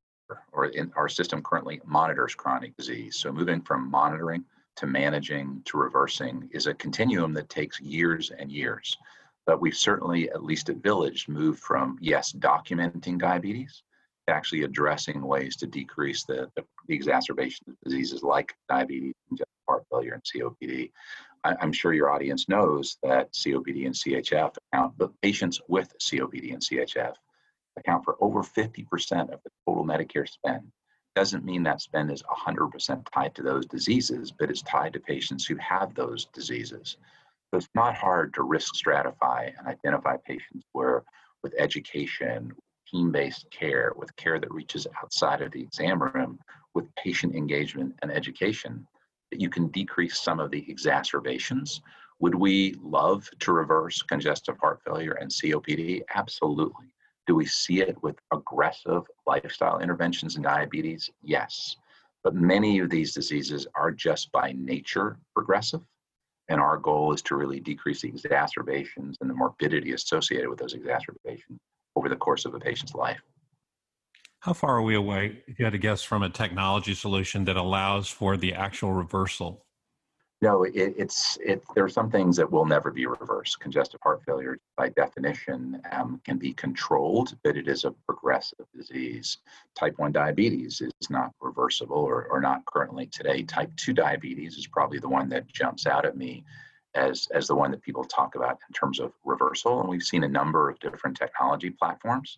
or 0.54 0.68
in 0.68 0.92
our 0.96 1.10
system 1.10 1.44
currently 1.44 1.82
monitors 1.86 2.36
chronic 2.36 2.76
disease. 2.78 3.18
So 3.18 3.32
moving 3.32 3.62
from 3.62 3.92
monitoring 3.92 4.46
to 4.78 4.88
managing 4.88 5.62
to 5.66 5.78
reversing 5.78 6.50
is 6.52 6.68
a 6.68 6.74
continuum 6.74 7.34
that 7.34 7.50
takes 7.50 7.80
years 7.80 8.32
and 8.32 8.52
years. 8.52 8.98
But 9.46 9.62
we've 9.62 9.76
certainly, 9.76 10.30
at 10.30 10.44
least 10.44 10.70
at 10.70 10.78
Village, 10.78 11.28
moved 11.28 11.60
from, 11.60 11.98
yes, 12.00 12.32
documenting 12.32 13.20
diabetes 13.20 13.84
to 14.28 14.34
actually 14.34 14.64
addressing 14.64 15.22
ways 15.22 15.56
to 15.58 15.68
decrease 15.68 16.24
the, 16.24 16.50
the, 16.56 16.64
the 16.88 16.96
exacerbation 16.96 17.66
of 17.68 17.76
diseases 17.84 18.24
like 18.24 18.56
diabetes, 18.70 19.14
heart 19.68 19.84
failure, 19.90 20.14
and 20.14 20.24
COPD. 20.24 20.92
I, 21.44 21.56
am 21.62 21.74
sure 21.74 21.94
your 21.94 22.10
audience 22.10 22.48
knows 22.48 22.98
that 23.04 23.34
COPD 23.34 23.86
and 23.86 23.96
CHF 23.96 24.56
account, 24.72 24.94
but 24.98 25.12
patients 25.22 25.60
with 25.68 25.94
COPD 26.00 26.54
and 26.54 26.62
CHF 26.62 27.16
account 27.78 28.06
for 28.06 28.16
over 28.22 28.44
50% 28.44 29.34
of 29.34 29.40
the 29.44 29.50
total 29.68 29.86
Medicare 29.86 30.28
spend. 30.28 30.72
Doesn't 31.16 31.46
mean 31.46 31.64
that 31.64 31.82
spend 31.82 32.12
is 32.12 32.24
100% 32.24 33.06
tied 33.14 33.36
to 33.36 33.44
those 33.44 33.66
diseases, 33.66 34.32
but 34.32 34.50
it's 34.50 34.62
tied 34.64 34.94
to 34.94 35.00
patients 35.00 35.46
who 35.46 35.56
have 35.58 35.94
those 35.94 36.26
diseases. 36.34 36.98
So 37.54 37.58
it's 37.58 37.70
not 37.76 37.94
hard 37.94 38.34
to 38.34 38.42
risk 38.42 38.74
stratify 38.74 39.54
and 39.56 39.68
identify 39.68 40.18
patients 40.26 40.66
where, 40.72 41.04
with 41.44 41.54
education, 41.60 42.52
team 42.88 43.12
based 43.12 43.46
care, 43.52 43.94
with 43.96 44.16
care 44.16 44.40
that 44.40 44.52
reaches 44.52 44.88
outside 45.00 45.44
of 45.44 45.52
the 45.52 45.62
exam 45.62 46.02
room, 46.02 46.40
with 46.74 46.88
patient 46.96 47.36
engagement 47.36 47.94
and 48.02 48.12
education, 48.12 48.88
that 49.30 49.40
you 49.40 49.52
can 49.52 49.68
decrease 49.68 50.20
some 50.20 50.40
of 50.40 50.50
the 50.50 50.68
exacerbations. 50.68 51.80
Would 52.22 52.34
we 52.34 52.76
love 52.82 53.30
to 53.42 53.54
reverse 53.54 54.02
congestive 54.02 54.58
heart 54.58 54.82
failure 54.84 55.20
and 55.22 55.30
COPD? 55.30 56.02
Absolutely. 56.16 56.88
Do 57.28 57.36
we 57.36 57.46
see 57.46 57.82
it 57.82 58.02
with 58.02 58.16
aggressive 58.34 59.04
lifestyle 59.28 59.78
interventions 59.78 60.38
in 60.38 60.42
diabetes? 60.42 61.08
Yes. 61.22 61.76
But 62.24 62.34
many 62.34 62.80
of 62.80 62.90
these 62.90 63.14
diseases 63.14 63.68
are 63.76 63.92
just 63.92 64.32
by 64.32 64.56
nature 64.58 65.20
progressive 65.36 65.82
and 66.54 66.62
our 66.62 66.78
goal 66.78 67.12
is 67.12 67.22
to 67.24 67.36
really 67.36 67.60
decrease 67.60 68.02
the 68.02 68.08
exacerbations 68.10 69.18
and 69.20 69.30
the 69.30 69.34
morbidity 69.34 69.94
associated 69.94 70.48
with 70.48 70.60
those 70.60 70.76
exacerbations 70.76 71.60
over 71.96 72.08
the 72.08 72.16
course 72.16 72.46
of 72.46 72.54
a 72.54 72.60
patient's 72.60 72.94
life. 72.94 73.20
How 74.40 74.54
far 74.54 74.78
are 74.78 74.84
we 74.84 74.94
away, 74.94 75.42
if 75.48 75.58
you 75.58 75.66
had 75.66 75.72
to 75.72 75.80
guess, 75.80 76.04
from 76.04 76.22
a 76.22 76.30
technology 76.30 76.94
solution 76.94 77.46
that 77.46 77.58
allows 77.58 78.08
for 78.08 78.38
the 78.38 78.54
actual 78.54 78.94
reversal 78.94 79.66
no, 80.44 80.64
it, 80.64 80.74
it's 80.76 81.38
it. 81.42 81.64
There 81.74 81.86
are 81.86 81.98
some 82.00 82.12
things 82.12 82.36
that 82.36 82.52
will 82.52 82.66
never 82.66 82.92
be 82.92 83.06
reversed. 83.06 83.62
Congestive 83.62 84.02
heart 84.04 84.22
failure, 84.26 84.58
by 84.76 84.90
definition, 84.90 85.82
um, 85.94 86.20
can 86.26 86.38
be 86.38 86.52
controlled, 86.52 87.38
but 87.46 87.56
it 87.56 87.70
is 87.70 87.86
a 87.86 87.96
progressive 88.06 88.66
disease. 88.76 89.38
Type 89.74 89.96
one 89.98 90.12
diabetes 90.12 90.82
is 90.82 91.10
not 91.10 91.32
reversible, 91.40 92.04
or, 92.12 92.28
or 92.30 92.42
not 92.42 92.66
currently 92.66 93.06
today. 93.08 93.44
Type 93.44 93.72
two 93.78 93.94
diabetes 93.94 94.58
is 94.58 94.68
probably 94.68 95.00
the 95.00 95.08
one 95.08 95.30
that 95.30 95.48
jumps 95.48 95.88
out 95.88 96.06
at 96.06 96.18
me 96.18 96.44
as 96.94 97.28
as 97.34 97.48
the 97.48 97.56
one 97.56 97.72
that 97.72 97.82
people 97.82 98.04
talk 98.04 98.36
about 98.36 98.60
in 98.68 98.74
terms 98.74 99.00
of 99.00 99.14
reversal. 99.24 99.80
And 99.80 99.90
we've 99.90 100.04
seen 100.04 100.26
a 100.26 100.38
number 100.40 100.70
of 100.70 100.78
different 100.80 101.16
technology 101.16 101.70
platforms 101.70 102.38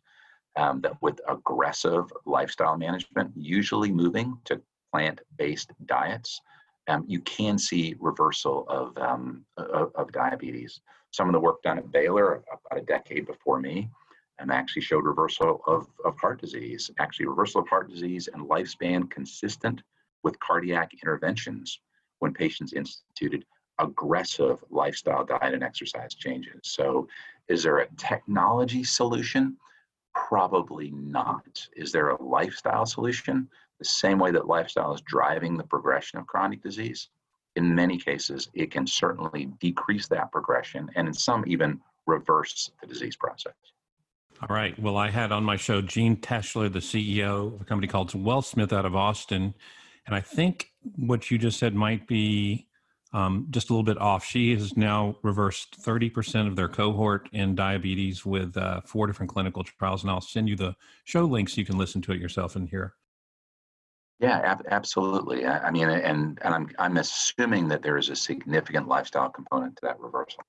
um, 0.56 0.80
that, 0.82 1.02
with 1.02 1.20
aggressive 1.28 2.06
lifestyle 2.26 2.78
management, 2.78 3.32
usually 3.36 3.92
moving 3.92 4.38
to 4.46 4.62
plant-based 4.92 5.72
diets 5.88 6.40
um, 6.88 7.04
you 7.08 7.20
can 7.22 7.58
see 7.58 7.96
reversal 8.00 8.66
of, 8.70 8.98
um, 8.98 9.44
of, 9.58 9.92
of 9.96 10.12
diabetes. 10.12 10.82
Some 11.12 11.28
of 11.28 11.34
the 11.34 11.40
work 11.40 11.62
done 11.64 11.78
at 11.78 11.92
Baylor 11.92 12.44
about 12.52 12.82
a 12.82 12.86
decade 12.86 13.26
before 13.26 13.60
me 13.60 13.90
um, 14.40 14.52
actually 14.52 14.82
showed 14.82 15.06
reversal 15.06 15.62
of, 15.66 15.88
of 16.04 16.18
heart 16.18 16.40
disease, 16.42 16.92
actually 17.00 17.28
reversal 17.28 17.62
of 17.62 17.68
heart 17.68 17.90
disease 17.90 18.30
and 18.34 18.48
lifespan 18.48 19.10
consistent 19.10 19.82
with 20.24 20.40
cardiac 20.40 20.94
interventions 20.94 21.80
when 22.20 22.34
patients 22.34 22.74
instituted 22.74 23.46
aggressive 23.80 24.64
lifestyle 24.70 25.26
diet 25.26 25.54
and 25.54 25.64
exercise 25.64 26.14
changes. 26.16 26.60
So 26.64 27.08
is 27.48 27.64
there 27.64 27.80
a 27.80 27.88
technology 27.98 28.84
solution? 28.84 29.58
Probably 30.14 30.92
not. 30.92 31.68
Is 31.76 31.92
there 31.92 32.10
a 32.10 32.24
lifestyle 32.24 32.86
solution? 32.86 33.50
The 33.80 33.86
same 33.86 34.20
way 34.20 34.32
that 34.32 34.48
lifestyle 34.48 34.94
is 34.94 35.02
driving 35.02 35.58
the 35.58 35.64
progression 35.64 36.20
of 36.20 36.28
chronic 36.28 36.62
disease. 36.62 37.10
In 37.56 37.74
many 37.74 37.98
cases, 37.98 38.50
it 38.54 38.72
can 38.72 38.86
certainly 38.86 39.46
decrease 39.60 40.08
that 40.08 40.32
progression 40.32 40.90
and 40.96 41.08
in 41.08 41.14
some 41.14 41.44
even 41.48 41.80
reverse 42.06 42.72
the 42.82 42.88
disease 42.88 43.16
process. 43.16 43.54
All 44.42 44.54
right. 44.54 44.78
Well, 44.78 44.98
I 44.98 45.10
had 45.10 45.32
on 45.32 45.44
my 45.44 45.56
show 45.56 45.82
Gene 45.82 46.18
Teschler, 46.18 46.72
the 46.72 46.80
CEO 46.80 47.56
of 47.56 47.62
a 47.62 47.66
company 47.66 47.88
called 47.88 48.12
WellSmith 48.12 48.74
out 48.74 48.86
of 48.86 48.96
Austin. 48.96 49.54
And 50.06 50.16
I 50.16 50.20
think 50.20 50.72
what 50.98 51.32
you 51.32 51.38
just 51.38 51.58
said 51.58 51.74
might 51.74 52.06
be 52.06 52.68
um, 53.14 53.48
just 53.50 53.70
a 53.70 53.74
little 53.74 53.84
bit 53.84 53.98
off. 53.98 54.26
She 54.26 54.54
has 54.54 54.76
now 54.76 55.16
reversed 55.24 55.82
30% 55.82 56.48
of 56.48 56.58
their 56.58 56.68
cohort 56.68 57.30
in 57.32 57.56
diabetes 57.56 58.26
with 58.26 58.58
uh, 58.58 58.82
four 58.82 59.08
different 59.08 59.32
clinical 59.32 59.64
trials. 59.64 60.04
And 60.04 60.12
I'll 60.12 60.20
send 60.20 60.50
you 60.50 60.58
the 60.58 60.76
show 61.06 61.24
links 61.24 61.54
so 61.54 61.62
you 61.62 61.66
can 61.66 61.78
listen 61.78 62.02
to 62.04 62.12
it 62.12 62.20
yourself 62.20 62.58
and 62.58 62.68
hear. 62.68 62.94
Yeah, 64.20 64.40
ab- 64.40 64.66
absolutely. 64.70 65.46
I, 65.46 65.68
I 65.68 65.72
mean, 65.72 65.90
and 65.90 66.40
and 66.42 66.54
I'm 66.54 66.70
I'm 66.80 66.98
assuming 66.98 67.68
that 67.70 67.82
there 67.82 67.98
is 67.98 68.10
a 68.10 68.16
significant 68.16 68.88
lifestyle 68.88 69.30
component 69.30 69.76
to 69.78 69.82
that 69.84 70.00
reversal. 70.00 70.44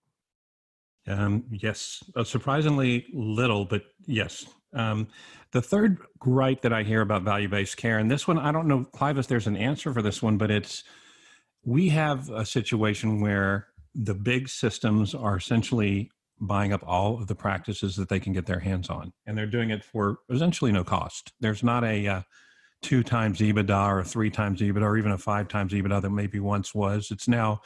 Um, 1.09 1.44
yes, 1.50 2.02
uh, 2.14 2.24
surprisingly 2.24 3.07
little, 3.12 3.64
but 3.64 3.83
yes. 4.07 4.46
Um, 4.72 5.09
the 5.52 5.62
third 5.62 5.98
gripe 6.18 6.62
that 6.62 6.72
I 6.72 6.83
hear 6.83 7.00
about 7.00 7.22
value 7.22 7.48
based 7.48 7.76
care, 7.76 7.98
and 7.98 8.11
this 8.11 8.26
one, 8.29 8.38
I 8.38 8.52
don't 8.52 8.66
know, 8.66 8.85
Clive, 8.85 9.18
if 9.18 9.26
there's 9.26 9.46
an 9.46 9.57
answer 9.57 9.92
for 9.92 10.02
this 10.02 10.22
one, 10.22 10.37
but 10.37 10.50
it's 10.50 10.85
we 11.64 11.88
have 11.88 12.29
a 12.31 12.44
situation 12.44 13.20
where 13.20 13.68
the 13.94 14.14
big 14.14 14.48
systems 14.48 15.14
are 15.14 15.37
essentially 15.37 16.11
buying 16.40 16.72
up 16.72 16.83
all 16.87 17.14
of 17.14 17.26
the 17.29 17.35
practices 17.35 17.96
that 17.96 18.09
they 18.09 18.20
can 18.20 18.33
get 18.33 18.46
their 18.46 18.61
hands 18.61 18.90
on, 18.90 19.12
and 19.26 19.37
they're 19.37 19.46
doing 19.46 19.70
it 19.70 19.83
for 19.83 20.18
essentially 20.31 20.70
no 20.70 20.85
cost. 20.85 21.33
There's 21.40 21.62
not 21.62 21.83
a 21.83 22.07
uh, 22.07 22.22
two 22.82 23.02
times 23.02 23.40
EBITDA 23.40 23.88
or 23.88 24.04
three 24.04 24.30
times 24.30 24.60
EBITDA 24.60 24.82
or 24.82 24.96
even 24.96 25.12
a 25.12 25.18
five 25.18 25.48
times 25.48 25.72
EBITDA 25.72 26.02
that 26.02 26.10
maybe 26.10 26.40
once 26.40 26.74
was. 26.74 27.10
It's 27.10 27.28
now 27.28 27.60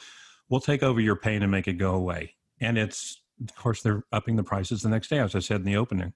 we'll 0.49 0.61
take 0.61 0.83
over 0.83 0.99
your 0.99 1.15
pain 1.15 1.43
and 1.43 1.51
make 1.51 1.67
it 1.67 1.73
go 1.73 1.93
away. 1.93 2.35
And 2.59 2.77
it's 2.77 3.21
of 3.41 3.55
course 3.55 3.81
they're 3.81 4.03
upping 4.11 4.35
the 4.35 4.43
prices 4.43 4.81
the 4.81 4.89
next 4.89 5.09
day, 5.09 5.19
as 5.19 5.35
I 5.35 5.39
said 5.39 5.61
in 5.61 5.65
the 5.65 5.77
opening. 5.77 6.13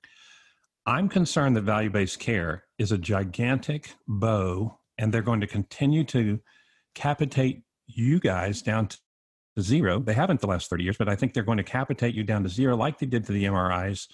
I'm 0.86 1.10
concerned 1.10 1.56
that 1.56 1.62
value 1.62 1.90
based 1.90 2.20
care 2.20 2.66
is 2.78 2.92
a 2.92 2.98
gigantic 2.98 3.94
bow, 4.08 4.80
and 4.98 5.12
they're 5.12 5.24
going 5.24 5.42
to 5.42 5.48
continue 5.48 6.04
to 6.06 6.40
capitate 6.94 7.64
you 7.88 8.20
guys 8.20 8.62
down 8.62 8.88
to 8.88 8.98
zero. 9.60 10.00
They 10.00 10.14
haven't 10.14 10.42
the 10.42 10.48
last 10.48 10.70
30 10.70 10.84
years, 10.84 10.98
but 10.98 11.10
I 11.10 11.16
think 11.16 11.34
they're 11.34 11.44
going 11.44 11.58
to 11.58 11.64
capitate 11.64 12.14
you 12.14 12.24
down 12.24 12.44
to 12.44 12.50
zero, 12.50 12.76
like 12.76 13.00
they 13.00 13.06
did 13.08 13.26
to 13.26 13.32
the 13.32 13.46
MRIs, 13.46 14.08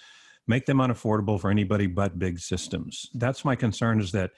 make 0.46 0.66
them 0.66 0.78
unaffordable 0.78 1.40
for 1.40 1.50
anybody 1.50 1.86
but 1.86 2.18
big 2.18 2.38
systems. 2.38 3.06
That's 3.14 3.44
my 3.44 3.54
concern 3.54 4.00
is 4.00 4.12
that 4.12 4.30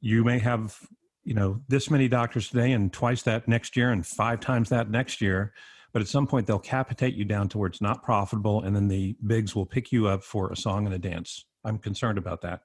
you 0.00 0.24
may 0.24 0.38
have, 0.38 0.78
you 1.24 1.34
know, 1.34 1.60
this 1.68 1.90
many 1.90 2.08
doctors 2.08 2.48
today 2.48 2.72
and 2.72 2.92
twice 2.92 3.22
that 3.22 3.48
next 3.48 3.76
year 3.76 3.90
and 3.90 4.06
five 4.06 4.40
times 4.40 4.68
that 4.68 4.90
next 4.90 5.20
year. 5.20 5.52
But 5.92 6.02
at 6.02 6.08
some 6.08 6.26
point, 6.26 6.46
they'll 6.46 6.58
capitate 6.58 7.14
you 7.14 7.24
down 7.24 7.48
to 7.50 7.58
where 7.58 7.68
it's 7.68 7.80
not 7.80 8.02
profitable, 8.02 8.62
and 8.62 8.76
then 8.76 8.88
the 8.88 9.16
bigs 9.26 9.56
will 9.56 9.64
pick 9.64 9.92
you 9.92 10.08
up 10.08 10.22
for 10.22 10.52
a 10.52 10.56
song 10.56 10.84
and 10.84 10.94
a 10.94 10.98
dance. 10.98 11.46
I'm 11.64 11.78
concerned 11.78 12.18
about 12.18 12.42
that. 12.42 12.60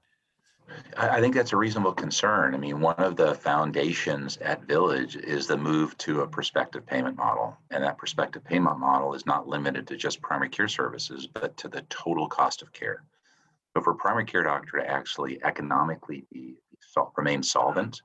I 0.98 1.20
think 1.20 1.36
that's 1.36 1.54
a 1.54 1.58
reasonable 1.58 1.94
concern. 1.94 2.54
I 2.54 2.58
mean, 2.58 2.80
one 2.80 2.96
of 2.96 3.15
the 3.15 3.36
foundations 3.36 4.38
at 4.38 4.63
Village 4.63 5.15
is 5.15 5.48
the 5.48 5.58
move 5.58 5.98
to 6.00 6.22
a 6.22 6.28
prospective 6.28 6.86
payment 6.86 7.17
model. 7.17 7.58
And 7.72 7.84
that 7.84 7.98
prospective 7.98 8.44
payment 8.44 8.80
model 8.80 9.13
is 9.13 9.26
not 9.26 9.48
limited 9.48 9.88
to 9.88 9.98
just 9.98 10.22
primary 10.22 10.50
care 10.50 10.67
services, 10.67 11.28
but 11.28 11.58
to 11.58 11.67
the 11.67 11.82
total 11.89 12.28
cost 12.28 12.62
of 12.62 12.72
care. 12.72 13.04
So 13.76 13.82
for 13.82 13.94
primary 13.94 14.26
care 14.26 14.44
doctor 14.44 14.78
to 14.80 14.89
actually 14.89 15.44
economically 15.44 16.26
be 16.32 16.56
remain 17.15 17.44
solvent 17.44 18.02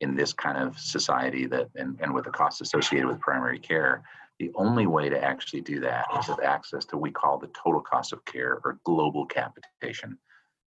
in 0.00 0.14
this 0.14 0.32
kind 0.32 0.58
of 0.58 0.78
society 0.78 1.46
that 1.46 1.68
and, 1.74 1.98
and 2.00 2.12
with 2.12 2.24
the 2.24 2.30
costs 2.30 2.60
associated 2.60 3.06
with 3.06 3.20
primary 3.20 3.58
care, 3.58 4.02
the 4.38 4.50
only 4.54 4.86
way 4.86 5.08
to 5.08 5.22
actually 5.22 5.60
do 5.60 5.80
that 5.80 6.06
is 6.18 6.26
have 6.26 6.40
access 6.40 6.84
to 6.86 6.96
what 6.96 7.02
we 7.02 7.10
call 7.10 7.38
the 7.38 7.50
total 7.60 7.80
cost 7.80 8.12
of 8.12 8.24
care 8.24 8.60
or 8.64 8.78
global 8.84 9.26
capitation. 9.26 10.16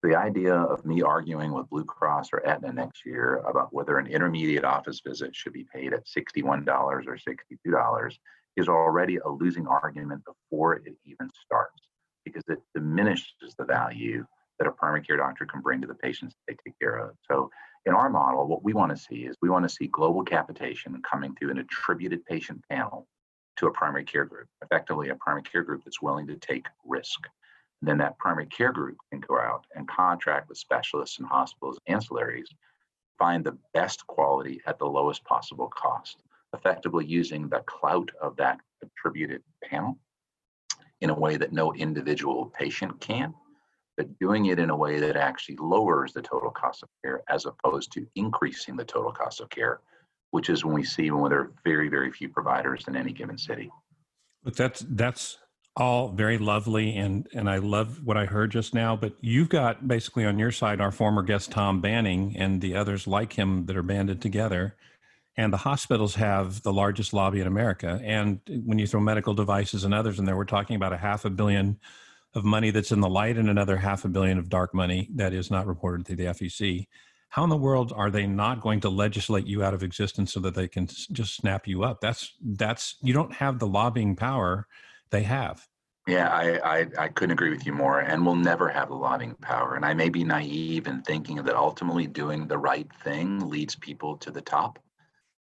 The 0.01 0.15
idea 0.15 0.55
of 0.55 0.85
me 0.85 1.01
arguing 1.01 1.51
with 1.51 1.69
Blue 1.69 1.83
Cross 1.83 2.29
or 2.31 2.45
Aetna 2.47 2.71
next 2.71 3.05
year 3.05 3.43
about 3.47 3.73
whether 3.73 3.97
an 3.97 4.07
intermediate 4.07 4.63
office 4.63 5.01
visit 5.05 5.35
should 5.35 5.53
be 5.53 5.67
paid 5.71 5.93
at 5.93 6.07
$61 6.07 6.67
or 6.67 7.03
$62 7.03 8.11
is 8.55 8.67
already 8.67 9.17
a 9.17 9.29
losing 9.29 9.67
argument 9.67 10.23
before 10.25 10.75
it 10.75 10.95
even 11.05 11.29
starts 11.45 11.81
because 12.23 12.43
it 12.47 12.59
diminishes 12.73 13.55
the 13.57 13.65
value 13.65 14.25
that 14.59 14.67
a 14.67 14.71
primary 14.71 15.01
care 15.01 15.17
doctor 15.17 15.45
can 15.45 15.61
bring 15.61 15.81
to 15.81 15.87
the 15.87 15.95
patients 15.95 16.35
they 16.47 16.55
take 16.65 16.77
care 16.79 16.97
of. 16.97 17.15
So 17.29 17.49
in 17.85 17.93
our 17.93 18.09
model, 18.09 18.47
what 18.47 18.63
we 18.63 18.73
want 18.73 18.91
to 18.91 18.97
see 18.97 19.25
is 19.25 19.35
we 19.41 19.49
want 19.49 19.67
to 19.67 19.73
see 19.73 19.87
global 19.87 20.23
capitation 20.23 21.01
coming 21.09 21.33
through 21.35 21.51
an 21.51 21.59
attributed 21.59 22.25
patient 22.25 22.61
panel 22.69 23.07
to 23.57 23.67
a 23.67 23.71
primary 23.71 24.03
care 24.03 24.25
group, 24.25 24.47
effectively 24.61 25.09
a 25.09 25.15
primary 25.15 25.43
care 25.43 25.63
group 25.63 25.83
that's 25.83 26.01
willing 26.01 26.27
to 26.27 26.35
take 26.35 26.65
risk 26.85 27.19
then 27.81 27.97
that 27.97 28.17
primary 28.17 28.47
care 28.47 28.71
group 28.71 28.97
can 29.11 29.21
go 29.21 29.39
out 29.39 29.65
and 29.75 29.87
contract 29.87 30.49
with 30.49 30.57
specialists 30.57 31.19
and 31.19 31.27
hospitals, 31.27 31.79
ancillaries, 31.89 32.47
find 33.17 33.43
the 33.43 33.57
best 33.73 34.05
quality 34.07 34.61
at 34.65 34.77
the 34.79 34.85
lowest 34.85 35.23
possible 35.23 35.67
cost, 35.67 36.23
effectively 36.53 37.05
using 37.05 37.47
the 37.47 37.63
clout 37.65 38.09
of 38.21 38.35
that 38.37 38.59
attributed 38.81 39.41
panel 39.63 39.97
in 41.01 41.09
a 41.09 41.17
way 41.17 41.37
that 41.37 41.53
no 41.53 41.73
individual 41.73 42.51
patient 42.57 42.99
can, 42.99 43.33
but 43.99 44.17
doing 44.17 44.45
it 44.45 44.59
in 44.59 44.69
a 44.69 44.75
way 44.75 44.97
that 44.97 45.17
actually 45.17 45.57
lowers 45.59 46.13
the 46.13 46.21
total 46.21 46.49
cost 46.49 46.83
of 46.83 46.89
care 47.03 47.21
as 47.27 47.45
opposed 47.45 47.91
to 47.91 48.07
increasing 48.15 48.77
the 48.77 48.85
total 48.85 49.11
cost 49.11 49.41
of 49.41 49.49
care, 49.49 49.81
which 50.31 50.49
is 50.49 50.63
when 50.63 50.73
we 50.73 50.85
see 50.85 51.11
when 51.11 51.29
there 51.29 51.41
are 51.41 51.51
very, 51.65 51.89
very 51.89 52.09
few 52.09 52.29
providers 52.29 52.85
in 52.87 52.95
any 52.95 53.11
given 53.11 53.37
city. 53.37 53.69
But 54.41 54.55
that's 54.55 54.85
that's 54.91 55.37
all 55.75 56.13
very 56.13 56.37
lovely 56.37 56.95
and 56.95 57.27
and 57.33 57.49
I 57.49 57.57
love 57.57 58.01
what 58.05 58.15
I 58.15 58.25
heard 58.25 58.51
just 58.51 58.73
now. 58.73 58.95
But 58.95 59.15
you've 59.19 59.49
got 59.49 59.85
basically 59.85 60.25
on 60.25 60.39
your 60.39 60.51
side 60.51 60.79
our 60.79 60.93
former 60.93 61.21
guest 61.21 61.51
Tom 61.51 61.81
Banning 61.81 62.37
and 62.37 62.61
the 62.61 62.77
others 62.77 63.05
like 63.05 63.33
him 63.33 63.65
that 63.65 63.75
are 63.75 63.83
banded 63.83 64.21
together. 64.21 64.77
And 65.35 65.51
the 65.51 65.57
hospitals 65.57 66.15
have 66.15 66.63
the 66.63 66.71
largest 66.71 67.11
lobby 67.11 67.41
in 67.41 67.47
America. 67.47 67.99
And 68.01 68.39
when 68.63 68.79
you 68.79 68.87
throw 68.87 69.01
medical 69.01 69.33
devices 69.33 69.83
and 69.83 69.93
others 69.93 70.19
in 70.19 70.25
there, 70.25 70.37
we're 70.37 70.45
talking 70.45 70.77
about 70.77 70.93
a 70.93 70.97
half 70.97 71.25
a 71.25 71.29
billion 71.29 71.79
of 72.33 72.43
money 72.43 72.71
that's 72.71 72.91
in 72.91 73.01
the 73.01 73.09
light 73.09 73.37
and 73.37 73.49
another 73.49 73.77
half 73.77 74.05
a 74.05 74.07
billion 74.07 74.37
of 74.37 74.49
dark 74.49 74.73
money 74.73 75.09
that 75.15 75.33
is 75.33 75.49
not 75.49 75.67
reported 75.67 76.05
to 76.05 76.15
the 76.15 76.25
FEC. 76.25 76.87
How 77.29 77.43
in 77.43 77.49
the 77.49 77.57
world 77.57 77.93
are 77.95 78.09
they 78.09 78.25
not 78.25 78.61
going 78.61 78.79
to 78.81 78.89
legislate 78.89 79.45
you 79.45 79.63
out 79.63 79.73
of 79.73 79.83
existence 79.83 80.33
so 80.33 80.39
that 80.41 80.55
they 80.55 80.67
can 80.67 80.87
just 80.87 81.35
snap 81.35 81.67
you 81.67 81.83
up? 81.83 82.01
That's 82.01 82.33
that's 82.43 82.95
you 83.01 83.13
don't 83.13 83.33
have 83.33 83.59
the 83.59 83.67
lobbying 83.67 84.15
power 84.15 84.67
they 85.11 85.23
have. 85.23 85.67
Yeah, 86.07 86.29
I, 86.29 86.79
I, 86.79 86.87
I, 86.97 87.07
couldn't 87.09 87.33
agree 87.33 87.51
with 87.51 87.67
you 87.67 87.73
more. 87.73 87.99
And 87.99 88.25
we'll 88.25 88.35
never 88.35 88.67
have 88.67 88.89
the 88.89 88.95
lobbying 88.95 89.35
power. 89.35 89.75
And 89.75 89.85
I 89.85 89.93
may 89.93 90.09
be 90.09 90.23
naive 90.23 90.87
in 90.87 91.03
thinking 91.03 91.35
that 91.43 91.55
ultimately 91.55 92.07
doing 92.07 92.47
the 92.47 92.57
right 92.57 92.87
thing 93.03 93.47
leads 93.47 93.75
people 93.75 94.17
to 94.17 94.31
the 94.31 94.41
top. 94.41 94.79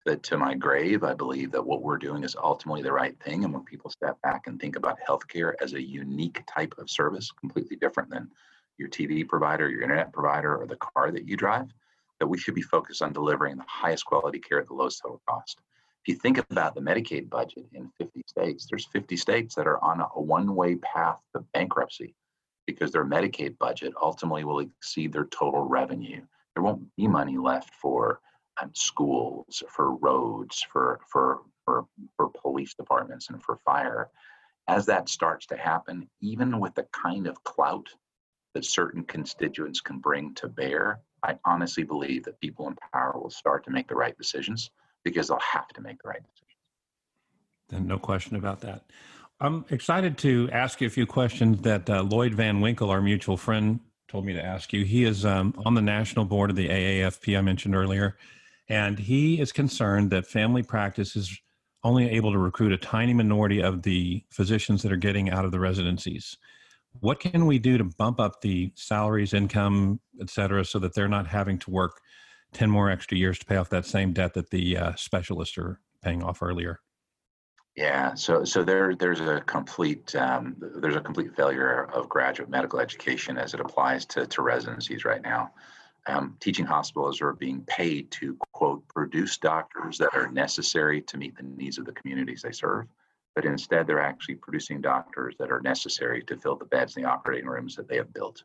But 0.07 0.23
to 0.23 0.37
my 0.37 0.53
grave, 0.53 1.03
I 1.03 1.13
believe 1.13 1.51
that 1.51 1.65
what 1.65 1.81
we're 1.81 1.97
doing 1.97 2.23
is 2.23 2.33
ultimately 2.41 2.81
the 2.81 2.93
right 2.93 3.21
thing. 3.21 3.43
And 3.43 3.53
when 3.53 3.65
people 3.65 3.89
step 3.89 4.15
back 4.21 4.47
and 4.47 4.57
think 4.57 4.77
about 4.77 4.97
healthcare 5.05 5.51
as 5.59 5.73
a 5.73 5.81
unique 5.81 6.41
type 6.47 6.73
of 6.77 6.89
service, 6.89 7.29
completely 7.33 7.75
different 7.75 8.09
than 8.09 8.31
your 8.77 8.87
TV 8.87 9.27
provider, 9.27 9.69
your 9.69 9.81
internet 9.81 10.13
provider, 10.13 10.55
or 10.55 10.65
the 10.65 10.77
car 10.77 11.11
that 11.11 11.27
you 11.27 11.35
drive, 11.35 11.73
that 12.21 12.27
we 12.27 12.37
should 12.37 12.55
be 12.55 12.61
focused 12.61 13.01
on 13.01 13.11
delivering 13.11 13.57
the 13.57 13.65
highest 13.67 14.05
quality 14.05 14.39
care 14.39 14.61
at 14.61 14.67
the 14.67 14.73
lowest 14.73 15.01
total 15.01 15.21
cost 15.27 15.59
If 16.05 16.07
you 16.07 16.15
think 16.15 16.37
about 16.37 16.73
the 16.73 16.79
Medicaid 16.79 17.29
budget 17.29 17.65
in 17.73 17.91
50 17.97 18.21
states, 18.27 18.65
there's 18.65 18.85
50 18.85 19.17
states 19.17 19.55
that 19.55 19.67
are 19.67 19.83
on 19.83 19.99
a 19.99 20.21
one-way 20.21 20.75
path 20.75 21.19
to 21.35 21.43
bankruptcy 21.53 22.15
because 22.65 22.93
their 22.93 23.03
Medicaid 23.03 23.57
budget 23.57 23.93
ultimately 24.01 24.45
will 24.45 24.59
exceed 24.59 25.11
their 25.11 25.25
total 25.25 25.65
revenue. 25.65 26.21
There 26.55 26.63
won't 26.63 26.95
be 26.95 27.09
money 27.09 27.37
left 27.37 27.73
for 27.73 28.21
um, 28.61 28.71
schools, 28.73 29.63
for 29.69 29.95
roads, 29.95 30.65
for, 30.71 30.99
for, 31.07 31.39
for, 31.65 31.85
for 32.15 32.29
police 32.29 32.73
departments, 32.73 33.29
and 33.29 33.41
for 33.41 33.57
fire. 33.57 34.09
As 34.67 34.85
that 34.87 35.09
starts 35.09 35.45
to 35.47 35.57
happen, 35.57 36.09
even 36.21 36.59
with 36.59 36.75
the 36.75 36.87
kind 36.91 37.27
of 37.27 37.43
clout 37.43 37.87
that 38.53 38.65
certain 38.65 39.03
constituents 39.03 39.79
can 39.79 39.99
bring 39.99 40.33
to 40.35 40.47
bear, 40.47 40.99
I 41.23 41.37
honestly 41.45 41.83
believe 41.83 42.25
that 42.25 42.39
people 42.39 42.67
in 42.67 42.75
power 42.93 43.17
will 43.19 43.29
start 43.29 43.63
to 43.65 43.71
make 43.71 43.87
the 43.87 43.95
right 43.95 44.17
decisions 44.17 44.71
because 45.03 45.27
they'll 45.27 45.39
have 45.39 45.67
to 45.69 45.81
make 45.81 46.01
the 46.01 46.09
right 46.09 46.21
decisions. 46.21 46.47
And 47.71 47.87
no 47.87 47.97
question 47.97 48.35
about 48.35 48.61
that. 48.61 48.83
I'm 49.39 49.65
excited 49.69 50.17
to 50.19 50.49
ask 50.51 50.81
you 50.81 50.87
a 50.87 50.89
few 50.89 51.05
questions 51.05 51.61
that 51.61 51.89
uh, 51.89 52.01
Lloyd 52.01 52.33
Van 52.33 52.59
Winkle, 52.59 52.89
our 52.89 53.01
mutual 53.01 53.37
friend, 53.37 53.79
told 54.07 54.25
me 54.25 54.33
to 54.33 54.43
ask 54.43 54.73
you. 54.73 54.83
He 54.83 55.03
is 55.03 55.25
um, 55.25 55.53
on 55.65 55.75
the 55.75 55.81
national 55.81 56.25
board 56.25 56.49
of 56.49 56.55
the 56.55 56.69
AAFP 56.69 57.37
I 57.37 57.41
mentioned 57.41 57.75
earlier, 57.75 58.17
and 58.69 58.99
he 58.99 59.39
is 59.39 59.51
concerned 59.51 60.09
that 60.11 60.27
family 60.27 60.63
practice 60.63 61.15
is 61.15 61.39
only 61.83 62.09
able 62.09 62.31
to 62.31 62.37
recruit 62.37 62.73
a 62.73 62.77
tiny 62.77 63.13
minority 63.13 63.61
of 63.61 63.81
the 63.83 64.23
physicians 64.29 64.81
that 64.83 64.91
are 64.91 64.97
getting 64.97 65.29
out 65.29 65.45
of 65.45 65.51
the 65.51 65.59
residencies. 65.59 66.37
What 66.99 67.19
can 67.19 67.45
we 67.45 67.59
do 67.59 67.77
to 67.77 67.83
bump 67.83 68.19
up 68.19 68.41
the 68.41 68.71
salaries, 68.75 69.33
income, 69.33 69.99
et 70.19 70.29
cetera, 70.29 70.65
so 70.65 70.79
that 70.79 70.93
they're 70.95 71.07
not 71.07 71.27
having 71.27 71.59
to 71.59 71.71
work 71.71 72.01
10 72.53 72.69
more 72.69 72.89
extra 72.89 73.17
years 73.17 73.37
to 73.39 73.45
pay 73.45 73.57
off 73.57 73.69
that 73.69 73.85
same 73.85 74.13
debt 74.13 74.33
that 74.33 74.49
the 74.49 74.77
uh, 74.77 74.95
specialists 74.95 75.57
are 75.57 75.79
paying 76.01 76.23
off 76.23 76.41
earlier? 76.41 76.79
Yeah, 77.75 78.15
so 78.15 78.43
so 78.43 78.63
there 78.63 78.95
there's 78.95 79.19
a 79.19 79.41
complete 79.41 80.15
um, 80.15 80.55
there's 80.57 80.95
a 80.95 81.01
complete 81.01 81.35
failure 81.35 81.87
of 81.93 82.09
graduate 82.09 82.49
medical 82.49 82.79
education 82.79 83.37
as 83.37 83.53
it 83.53 83.59
applies 83.59 84.03
to 84.07 84.25
to 84.25 84.41
residencies 84.41 85.05
right 85.05 85.21
now. 85.21 85.51
Um, 86.07 86.37
teaching 86.39 86.65
hospitals 86.65 87.21
are 87.21 87.33
being 87.33 87.61
paid 87.67 88.09
to 88.11 88.37
quote 88.53 88.87
produce 88.87 89.37
doctors 89.37 89.97
that 89.97 90.13
are 90.13 90.31
necessary 90.31 91.01
to 91.01 91.17
meet 91.17 91.35
the 91.35 91.43
needs 91.43 91.77
of 91.77 91.85
the 91.85 91.91
communities 91.91 92.41
they 92.41 92.53
serve, 92.53 92.87
but 93.35 93.43
instead 93.43 93.85
they're 93.85 93.99
actually 93.99 94.35
producing 94.35 94.79
doctors 94.79 95.35
that 95.37 95.51
are 95.51 95.59
necessary 95.59 96.23
to 96.23 96.37
fill 96.37 96.55
the 96.55 96.65
beds 96.65 96.95
in 96.95 97.03
the 97.03 97.09
operating 97.09 97.47
rooms 97.47 97.75
that 97.75 97.89
they 97.89 97.97
have 97.97 98.13
built. 98.13 98.41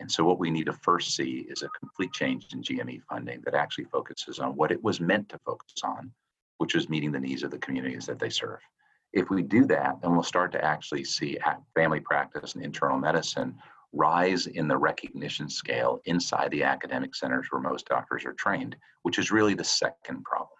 And 0.00 0.10
so 0.10 0.22
what 0.22 0.38
we 0.38 0.50
need 0.50 0.66
to 0.66 0.72
first 0.72 1.16
see 1.16 1.46
is 1.48 1.62
a 1.62 1.68
complete 1.78 2.12
change 2.12 2.46
in 2.52 2.62
GME 2.62 3.00
funding 3.08 3.40
that 3.44 3.54
actually 3.54 3.84
focuses 3.84 4.38
on 4.38 4.54
what 4.54 4.70
it 4.70 4.82
was 4.84 5.00
meant 5.00 5.30
to 5.30 5.38
focus 5.38 5.72
on, 5.82 6.12
which 6.58 6.74
is 6.74 6.90
meeting 6.90 7.10
the 7.10 7.18
needs 7.18 7.42
of 7.42 7.50
the 7.50 7.58
communities 7.58 8.06
that 8.06 8.18
they 8.18 8.30
serve. 8.30 8.60
If 9.14 9.30
we 9.30 9.42
do 9.42 9.64
that, 9.66 10.00
then 10.02 10.12
we'll 10.12 10.22
start 10.22 10.52
to 10.52 10.64
actually 10.64 11.04
see 11.04 11.38
family 11.74 12.00
practice 12.00 12.54
and 12.54 12.62
internal 12.62 12.98
medicine 12.98 13.56
rise 13.92 14.46
in 14.46 14.68
the 14.68 14.76
recognition 14.76 15.48
scale 15.48 16.00
inside 16.04 16.50
the 16.50 16.62
academic 16.62 17.14
centers 17.14 17.46
where 17.50 17.60
most 17.60 17.86
doctors 17.86 18.24
are 18.24 18.34
trained, 18.34 18.76
which 19.02 19.18
is 19.18 19.30
really 19.30 19.54
the 19.54 19.64
second 19.64 20.22
problem. 20.24 20.50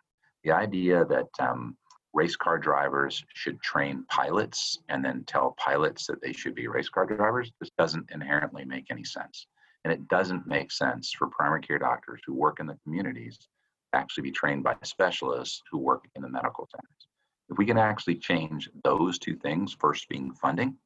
The 0.44 0.52
idea 0.52 1.04
that 1.06 1.28
um, 1.38 1.76
race 2.14 2.36
car 2.36 2.58
drivers 2.58 3.22
should 3.34 3.60
train 3.60 4.04
pilots 4.08 4.78
and 4.88 5.04
then 5.04 5.24
tell 5.26 5.54
pilots 5.58 6.06
that 6.06 6.22
they 6.22 6.32
should 6.32 6.54
be 6.54 6.68
race 6.68 6.88
car 6.88 7.06
drivers 7.06 7.52
just 7.60 7.76
doesn't 7.76 8.10
inherently 8.10 8.64
make 8.64 8.86
any 8.90 9.04
sense. 9.04 9.46
And 9.84 9.92
it 9.92 10.08
doesn't 10.08 10.46
make 10.46 10.72
sense 10.72 11.12
for 11.12 11.28
primary 11.28 11.60
care 11.60 11.78
doctors 11.78 12.20
who 12.26 12.34
work 12.34 12.60
in 12.60 12.66
the 12.66 12.78
communities 12.82 13.38
to 13.38 13.46
actually 13.94 14.24
be 14.24 14.32
trained 14.32 14.64
by 14.64 14.74
specialists 14.82 15.62
who 15.70 15.78
work 15.78 16.04
in 16.16 16.22
the 16.22 16.28
medical 16.28 16.68
centers. 16.70 17.08
If 17.50 17.56
we 17.56 17.66
can 17.66 17.78
actually 17.78 18.16
change 18.16 18.68
those 18.84 19.18
two 19.18 19.36
things, 19.36 19.76
first 19.78 20.08
being 20.08 20.34
funding, 20.34 20.76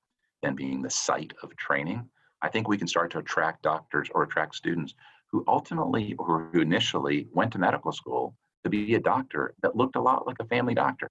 then 0.42 0.54
being 0.54 0.82
the 0.82 0.90
site 0.90 1.32
of 1.42 1.56
training, 1.56 2.08
I 2.42 2.48
think 2.48 2.68
we 2.68 2.76
can 2.76 2.88
start 2.88 3.12
to 3.12 3.18
attract 3.18 3.62
doctors 3.62 4.08
or 4.12 4.24
attract 4.24 4.56
students 4.56 4.94
who 5.30 5.44
ultimately 5.48 6.14
or 6.18 6.50
who 6.52 6.60
initially 6.60 7.28
went 7.32 7.52
to 7.52 7.58
medical 7.58 7.92
school 7.92 8.34
to 8.64 8.70
be 8.70 8.94
a 8.94 9.00
doctor 9.00 9.54
that 9.62 9.76
looked 9.76 9.96
a 9.96 10.00
lot 10.00 10.26
like 10.26 10.36
a 10.40 10.44
family 10.44 10.74
doctor. 10.74 11.08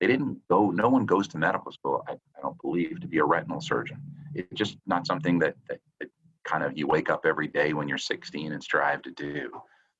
They 0.00 0.06
didn't 0.06 0.38
go, 0.48 0.70
no 0.70 0.88
one 0.88 1.06
goes 1.06 1.26
to 1.28 1.38
medical 1.38 1.72
school, 1.72 2.04
I, 2.06 2.12
I 2.12 2.42
don't 2.42 2.60
believe, 2.60 3.00
to 3.00 3.06
be 3.06 3.18
a 3.18 3.24
retinal 3.24 3.60
surgeon. 3.60 3.98
It's 4.34 4.52
just 4.54 4.76
not 4.86 5.06
something 5.06 5.38
that, 5.38 5.54
that, 5.68 5.80
that 6.00 6.10
kind 6.44 6.62
of 6.62 6.76
you 6.76 6.86
wake 6.86 7.08
up 7.08 7.24
every 7.24 7.48
day 7.48 7.72
when 7.72 7.88
you're 7.88 7.96
16 7.96 8.52
and 8.52 8.62
strive 8.62 9.02
to 9.02 9.10
do. 9.12 9.50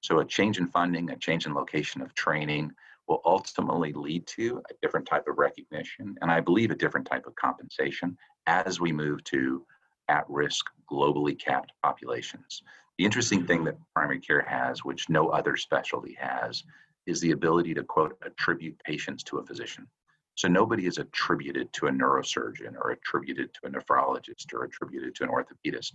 So 0.03 0.19
a 0.19 0.25
change 0.25 0.59
in 0.59 0.69
funding, 0.69 1.11
a 1.11 1.17
change 1.17 1.47
in 1.47 1.55
location 1.55 2.03
of 2.03 2.15
training 2.15 2.73
will 3.09 3.23
ultimately 3.25 3.93
lead 3.93 4.27
to 4.27 4.63
a 4.71 4.75
different 4.83 5.07
type 5.07 5.27
of 5.29 5.39
recognition 5.39 6.17
and 6.21 6.31
I 6.31 6.41
believe 6.41 6.71
a 6.71 6.77
different 6.77 7.07
type 7.07 7.27
of 7.27 7.35
compensation 7.37 8.17
as 8.47 8.81
we 8.81 8.93
move 8.93 9.23
to 9.25 9.65
at-risk 10.09 10.67
globally 10.91 11.39
capped 11.39 11.73
populations. 11.83 12.63
The 12.99 13.05
interesting 13.05 13.47
thing 13.47 13.65
that 13.65 13.79
primary 13.95 14.21
care 14.21 14.43
has, 14.43 14.85
which 14.85 15.09
no 15.09 15.29
other 15.29 15.57
specialty 15.57 16.17
has, 16.19 16.65
is 17.07 17.21
the 17.21 17.33
ability 17.33 17.75
to 17.75 17.85
quote 17.85 18.17
attribute 18.25 18.79
patients 18.85 19.23
to 19.25 19.39
a 19.39 19.47
physician. 19.47 19.87
So 20.35 20.49
nobody 20.49 20.87
is 20.87 20.99
attributed 20.99 21.73
to 21.75 21.87
a 21.87 21.91
neurosurgeon 21.91 22.75
or 22.77 22.91
attributed 22.91 23.55
to 23.55 23.69
a 23.69 23.71
nephrologist 23.71 24.53
or 24.53 24.65
attributed 24.65 25.15
to 25.17 25.25
an 25.25 25.31
orthopedist 25.31 25.95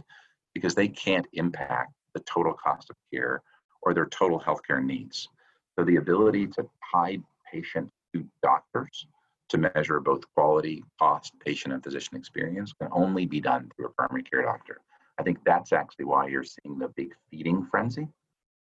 because 0.54 0.74
they 0.74 0.88
can't 0.88 1.28
impact 1.34 1.94
the 2.14 2.22
total 2.22 2.54
cost 2.54 2.90
of 2.90 2.96
care 3.14 3.42
or 3.84 3.94
their 3.94 4.08
total 4.08 4.40
healthcare 4.40 4.84
needs. 4.84 5.30
So 5.78 5.86
the 5.86 5.98
ability 5.98 6.48
to 6.48 6.68
tie 6.92 7.20
patients 7.52 7.92
to 8.14 8.26
doctors 8.42 9.06
to 9.52 9.58
measure 9.58 10.00
both 10.00 10.24
quality, 10.34 10.84
cost, 11.00 11.34
patient, 11.40 11.74
and 11.74 11.84
physician 11.84 12.18
experience 12.18 12.74
can 12.74 12.90
only 12.92 13.26
be 13.26 13.40
done 13.40 13.70
through 13.76 13.88
a 13.88 13.90
primary 13.90 14.24
care 14.24 14.42
doctor. 14.42 14.82
I 15.20 15.24
think 15.24 15.40
that's 15.46 15.74
actually 15.74 16.06
why 16.06 16.28
you're 16.28 16.44
seeing 16.44 16.80
the 16.80 16.88
big 16.88 17.14
feeding 17.30 17.68
frenzy 17.70 18.08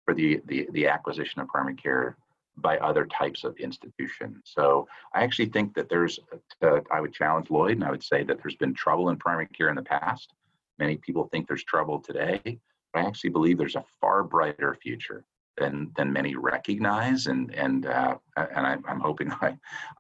for 0.05 0.15
the, 0.15 0.41
the, 0.47 0.67
the 0.73 0.89
acquisition 0.89 1.41
of 1.41 1.49
primary 1.49 1.77
care 1.77 2.17
by 2.57 2.79
other 2.79 3.07
types 3.07 3.45
of 3.45 3.57
institutions. 3.59 4.39
So 4.45 4.89
I 5.15 5.23
actually 5.23 5.51
think 5.51 5.75
that 5.75 5.89
there's, 5.89 6.19
uh, 6.63 6.81
I 6.91 7.01
would 7.01 7.13
challenge 7.13 7.51
Lloyd 7.51 7.73
and 7.73 7.85
I 7.85 7.91
would 7.91 8.03
say 8.03 8.25
that 8.25 8.39
there's 8.43 8.57
been 8.57 8.75
trouble 8.75 9.11
in 9.11 9.17
primary 9.17 9.47
care 9.49 9.69
in 9.69 9.77
the 9.77 9.83
past. 9.83 10.33
Many 10.79 10.97
people 10.97 11.29
think 11.31 11.47
there's 11.47 11.65
trouble 11.65 12.01
today. 12.01 12.59
But 12.93 13.05
I 13.05 13.07
actually 13.07 13.31
believe 13.31 13.57
there's 13.57 13.77
a 13.77 13.85
far 14.01 14.25
brighter 14.25 14.77
future 14.83 15.25
than 15.61 15.93
than 15.97 16.13
many 16.13 16.35
recognize, 16.35 17.29
and 17.29 17.55
and 17.55 17.87
uh, 17.87 18.17
and 18.37 18.67
I, 18.67 18.73
am 18.73 19.01
hoping 19.01 19.31
I 19.41 19.57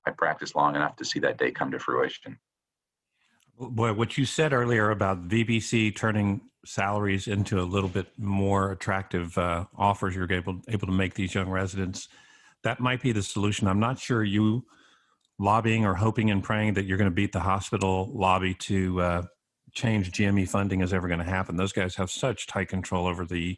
I 0.06 0.10
practice 0.10 0.56
long 0.56 0.74
enough 0.74 0.96
to 0.96 1.04
see 1.04 1.20
that 1.20 1.38
day 1.38 1.52
come 1.52 1.70
to 1.70 1.78
fruition. 1.78 2.38
Boy, 3.58 3.92
what 3.92 4.16
you 4.18 4.24
said 4.24 4.52
earlier 4.52 4.90
about 4.90 5.28
VBC 5.28 5.94
turning 5.94 6.40
salaries 6.64 7.28
into 7.28 7.60
a 7.60 7.62
little 7.62 7.88
bit 7.88 8.06
more 8.18 8.72
attractive 8.72 9.36
uh, 9.38 9.66
offers 9.76 10.16
you're 10.16 10.32
able 10.32 10.60
able 10.68 10.86
to 10.86 10.92
make 10.92 11.14
these 11.14 11.34
young 11.34 11.48
residents, 11.48 12.08
that 12.64 12.80
might 12.80 13.02
be 13.02 13.12
the 13.12 13.22
solution. 13.22 13.68
I'm 13.68 13.80
not 13.80 13.98
sure 13.98 14.24
you 14.24 14.64
lobbying 15.38 15.86
or 15.86 15.94
hoping 15.94 16.30
and 16.30 16.42
praying 16.42 16.74
that 16.74 16.84
you're 16.84 16.98
going 16.98 17.10
to 17.10 17.14
beat 17.14 17.32
the 17.32 17.40
hospital 17.40 18.10
lobby 18.12 18.54
to 18.54 19.00
uh, 19.00 19.22
change 19.72 20.10
GME 20.12 20.48
funding 20.48 20.80
is 20.82 20.92
ever 20.92 21.08
going 21.08 21.20
to 21.20 21.24
happen. 21.24 21.56
Those 21.56 21.72
guys 21.72 21.94
have 21.96 22.10
such 22.10 22.46
tight 22.46 22.68
control 22.68 23.06
over 23.06 23.24
the 23.24 23.56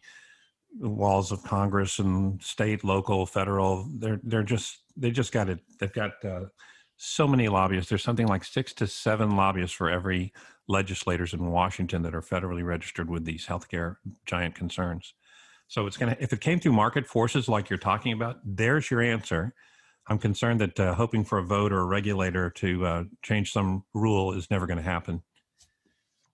walls 0.78 1.32
of 1.32 1.42
Congress 1.42 1.98
and 1.98 2.42
state, 2.42 2.85
local, 2.85 3.26
federal. 3.26 3.88
They're 3.98 4.20
they're 4.22 4.42
just 4.42 4.78
they 4.96 5.11
just 5.11 5.32
got 5.32 5.48
it. 5.48 5.61
They've 5.78 5.92
got 5.92 6.24
uh, 6.24 6.46
so 6.96 7.26
many 7.26 7.48
lobbyists. 7.48 7.88
There's 7.88 8.02
something 8.02 8.28
like 8.28 8.44
six 8.44 8.72
to 8.74 8.87
seven 8.87 9.37
lobbyists 9.37 9.76
for 9.76 9.90
every 9.90 10.32
legislators 10.68 11.35
in 11.35 11.50
Washington 11.50 12.02
that 12.02 12.14
are 12.14 12.22
federally 12.22 12.64
registered 12.64 13.11
with 13.11 13.24
these 13.24 13.46
healthcare 13.46 13.96
giant 14.26 14.54
concerns. 14.54 15.14
So 15.68 15.87
it's 15.87 15.96
gonna 15.96 16.16
if 16.20 16.32
it 16.32 16.40
came 16.40 16.61
through 16.61 16.72
market 16.72 17.06
forces 17.06 17.48
like 17.48 17.70
you're 17.70 17.78
talking 17.78 18.12
about, 18.12 18.37
there's 18.44 18.90
your 18.90 19.02
answer. 19.02 19.54
I'm 20.08 20.18
concerned 20.18 20.61
that 20.61 20.80
uh, 20.80 20.94
hoping 20.94 21.24
for 21.24 21.38
a 21.38 21.44
vote 21.44 21.72
or 21.72 21.80
a 21.80 21.85
regulator 21.85 22.50
to 22.50 22.87
uh, 22.87 23.04
change 23.22 23.52
some 23.52 23.85
rule 23.94 24.32
is 24.32 24.50
never 24.50 24.66
going 24.66 24.78
to 24.78 24.82
happen. 24.82 25.22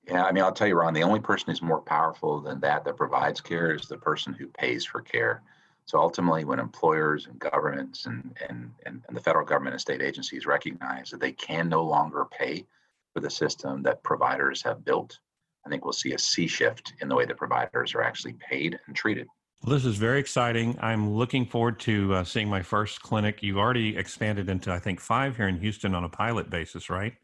Yeah, 0.08 0.24
I 0.24 0.32
mean, 0.32 0.42
I'll 0.42 0.52
tell 0.52 0.66
you, 0.66 0.74
Ron, 0.74 0.94
the 0.94 1.02
only 1.02 1.20
person 1.20 1.46
who's 1.48 1.60
more 1.60 1.82
powerful 1.82 2.40
than 2.40 2.60
that 2.60 2.84
that 2.84 2.96
provides 2.96 3.40
care 3.40 3.74
is 3.74 3.88
the 3.88 3.98
person 3.98 4.32
who 4.32 4.46
pays 4.46 4.84
for 4.84 5.02
care. 5.02 5.42
So 5.84 5.98
ultimately, 5.98 6.44
when 6.44 6.58
employers 6.58 7.26
and 7.26 7.38
governments 7.38 8.06
and, 8.06 8.34
and, 8.48 8.70
and, 8.86 9.02
the 9.10 9.20
federal 9.20 9.44
government 9.44 9.74
and 9.74 9.80
state 9.80 10.02
agencies 10.02 10.46
recognize 10.46 11.10
that 11.10 11.20
they 11.20 11.32
can 11.32 11.68
no 11.68 11.82
longer 11.82 12.26
pay 12.26 12.66
for 13.12 13.20
the 13.20 13.30
system 13.30 13.82
that 13.82 14.02
providers 14.02 14.62
have 14.62 14.84
built, 14.84 15.18
I 15.66 15.70
think 15.70 15.84
we'll 15.84 15.92
see 15.92 16.12
a 16.12 16.18
sea 16.18 16.46
shift 16.46 16.94
in 17.00 17.08
the 17.08 17.14
way 17.14 17.26
that 17.26 17.36
providers 17.36 17.94
are 17.94 18.02
actually 18.02 18.34
paid 18.34 18.78
and 18.86 18.96
treated. 18.96 19.26
Well, 19.62 19.74
this 19.74 19.84
is 19.84 19.96
very 19.96 20.20
exciting. 20.20 20.78
I'm 20.80 21.14
looking 21.14 21.44
forward 21.44 21.80
to 21.80 22.14
uh, 22.14 22.24
seeing 22.24 22.48
my 22.48 22.62
first 22.62 23.02
clinic. 23.02 23.42
You've 23.42 23.58
already 23.58 23.96
expanded 23.96 24.48
into, 24.48 24.72
I 24.72 24.78
think, 24.78 25.00
five 25.00 25.36
here 25.36 25.48
in 25.48 25.58
Houston 25.58 25.94
on 25.94 26.04
a 26.04 26.08
pilot 26.08 26.48
basis, 26.48 26.88
right? 26.88 27.14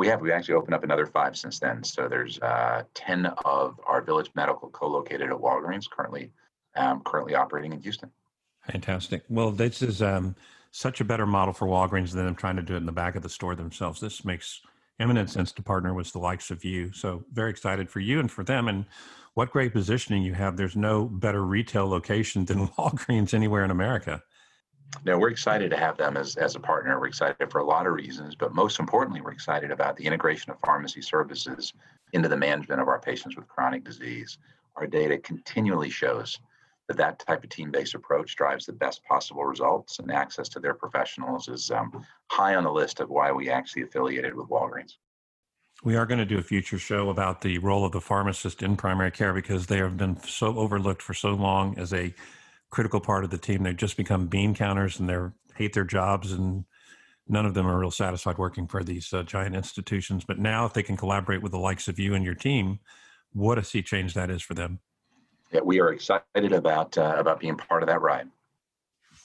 We 0.00 0.08
have. 0.08 0.22
We 0.22 0.32
actually 0.32 0.54
opened 0.54 0.72
up 0.72 0.82
another 0.82 1.04
five 1.04 1.36
since 1.36 1.58
then. 1.58 1.84
So 1.84 2.08
there's 2.08 2.38
uh, 2.40 2.84
ten 2.94 3.26
of 3.44 3.78
our 3.86 4.00
Village 4.00 4.30
Medical 4.34 4.70
co-located 4.70 5.30
at 5.30 5.36
Walgreens 5.36 5.90
currently, 5.90 6.32
um, 6.74 7.02
currently 7.04 7.34
operating 7.34 7.74
in 7.74 7.82
Houston. 7.82 8.10
Fantastic. 8.72 9.24
Well, 9.28 9.50
this 9.50 9.82
is 9.82 10.00
um, 10.00 10.34
such 10.70 11.02
a 11.02 11.04
better 11.04 11.26
model 11.26 11.52
for 11.52 11.68
Walgreens 11.68 12.12
than 12.12 12.24
them 12.24 12.34
trying 12.34 12.56
to 12.56 12.62
do 12.62 12.76
it 12.76 12.78
in 12.78 12.86
the 12.86 12.92
back 12.92 13.14
of 13.14 13.22
the 13.22 13.28
store 13.28 13.54
themselves. 13.54 14.00
This 14.00 14.24
makes 14.24 14.62
eminent 14.98 15.28
sense 15.28 15.52
to 15.52 15.62
partner 15.62 15.92
with 15.92 16.10
the 16.12 16.18
likes 16.18 16.50
of 16.50 16.64
you. 16.64 16.90
So 16.94 17.22
very 17.34 17.50
excited 17.50 17.90
for 17.90 18.00
you 18.00 18.20
and 18.20 18.30
for 18.30 18.42
them. 18.42 18.68
And 18.68 18.86
what 19.34 19.50
great 19.50 19.74
positioning 19.74 20.22
you 20.22 20.32
have. 20.32 20.56
There's 20.56 20.76
no 20.76 21.04
better 21.04 21.44
retail 21.44 21.86
location 21.86 22.46
than 22.46 22.68
Walgreens 22.78 23.34
anywhere 23.34 23.64
in 23.66 23.70
America. 23.70 24.22
No, 25.04 25.18
we're 25.18 25.30
excited 25.30 25.70
to 25.70 25.76
have 25.76 25.96
them 25.96 26.16
as, 26.16 26.36
as 26.36 26.56
a 26.56 26.60
partner. 26.60 26.98
We're 26.98 27.06
excited 27.06 27.50
for 27.50 27.60
a 27.60 27.64
lot 27.64 27.86
of 27.86 27.92
reasons, 27.94 28.34
but 28.34 28.54
most 28.54 28.80
importantly, 28.80 29.20
we're 29.20 29.32
excited 29.32 29.70
about 29.70 29.96
the 29.96 30.04
integration 30.04 30.50
of 30.50 30.58
pharmacy 30.64 31.00
services 31.00 31.72
into 32.12 32.28
the 32.28 32.36
management 32.36 32.80
of 32.80 32.88
our 32.88 33.00
patients 33.00 33.36
with 33.36 33.48
chronic 33.48 33.84
disease. 33.84 34.38
Our 34.76 34.86
data 34.86 35.18
continually 35.18 35.90
shows 35.90 36.38
that 36.88 36.96
that 36.96 37.20
type 37.20 37.44
of 37.44 37.50
team-based 37.50 37.94
approach 37.94 38.34
drives 38.34 38.66
the 38.66 38.72
best 38.72 39.04
possible 39.04 39.44
results 39.44 40.00
and 40.00 40.10
access 40.10 40.48
to 40.48 40.60
their 40.60 40.74
professionals 40.74 41.48
is 41.48 41.70
um, 41.70 42.04
high 42.30 42.56
on 42.56 42.64
the 42.64 42.72
list 42.72 42.98
of 42.98 43.08
why 43.08 43.30
we 43.30 43.48
actually 43.48 43.82
affiliated 43.82 44.34
with 44.34 44.48
Walgreens. 44.48 44.94
We 45.84 45.96
are 45.96 46.04
going 46.04 46.18
to 46.18 46.26
do 46.26 46.38
a 46.38 46.42
future 46.42 46.78
show 46.78 47.08
about 47.08 47.40
the 47.40 47.58
role 47.58 47.84
of 47.84 47.92
the 47.92 48.00
pharmacist 48.00 48.62
in 48.62 48.76
primary 48.76 49.12
care 49.12 49.32
because 49.32 49.66
they 49.66 49.78
have 49.78 49.96
been 49.96 50.20
so 50.24 50.58
overlooked 50.58 51.00
for 51.00 51.14
so 51.14 51.30
long 51.30 51.78
as 51.78 51.94
a 51.94 52.12
critical 52.70 53.00
part 53.00 53.24
of 53.24 53.30
the 53.30 53.38
team. 53.38 53.62
They've 53.62 53.76
just 53.76 53.96
become 53.96 54.26
bean 54.26 54.54
counters 54.54 54.98
and 54.98 55.08
they 55.08 55.18
hate 55.54 55.74
their 55.74 55.84
jobs 55.84 56.32
and 56.32 56.64
none 57.28 57.46
of 57.46 57.54
them 57.54 57.66
are 57.66 57.78
real 57.78 57.90
satisfied 57.90 58.38
working 58.38 58.66
for 58.66 58.82
these 58.82 59.12
uh, 59.12 59.22
giant 59.22 59.54
institutions. 59.54 60.24
But 60.24 60.38
now, 60.38 60.66
if 60.66 60.72
they 60.72 60.82
can 60.82 60.96
collaborate 60.96 61.42
with 61.42 61.52
the 61.52 61.58
likes 61.58 61.88
of 61.88 61.98
you 61.98 62.14
and 62.14 62.24
your 62.24 62.34
team, 62.34 62.80
what 63.32 63.58
a 63.58 63.64
sea 63.64 63.82
change 63.82 64.14
that 64.14 64.30
is 64.30 64.42
for 64.42 64.54
them. 64.54 64.80
Yeah, 65.52 65.60
we 65.60 65.80
are 65.80 65.92
excited 65.92 66.52
about 66.52 66.96
uh, 66.96 67.16
about 67.18 67.40
being 67.40 67.56
part 67.56 67.82
of 67.82 67.88
that 67.88 68.00
ride. 68.00 68.28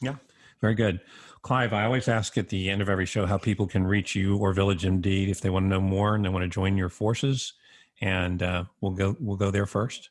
Yeah, 0.02 0.16
very 0.62 0.76
good. 0.76 1.02
Clive, 1.42 1.74
I 1.74 1.86
always 1.86 2.08
ask 2.08 2.38
at 2.40 2.50
the 2.50 2.70
end 2.72 2.82
of 2.82 2.90
every 2.90 3.06
show 3.06 3.28
how 3.28 3.38
people 3.38 3.68
can 3.68 3.86
reach 3.86 4.16
you 4.16 4.38
or 4.38 4.52
Village 4.52 4.84
MD 4.84 5.30
if 5.30 5.42
they 5.42 5.52
want 5.52 5.66
to 5.66 5.70
know 5.70 5.82
more 5.82 6.16
and 6.16 6.26
they 6.26 6.30
want 6.30 6.42
to 6.42 6.50
join 6.50 6.76
your 6.76 6.90
forces. 6.90 7.54
And 8.02 8.42
uh, 8.42 8.64
we'll 8.82 8.94
go 8.94 9.16
we'll 9.20 9.38
go 9.38 9.52
there 9.52 9.68
first. 9.68 10.10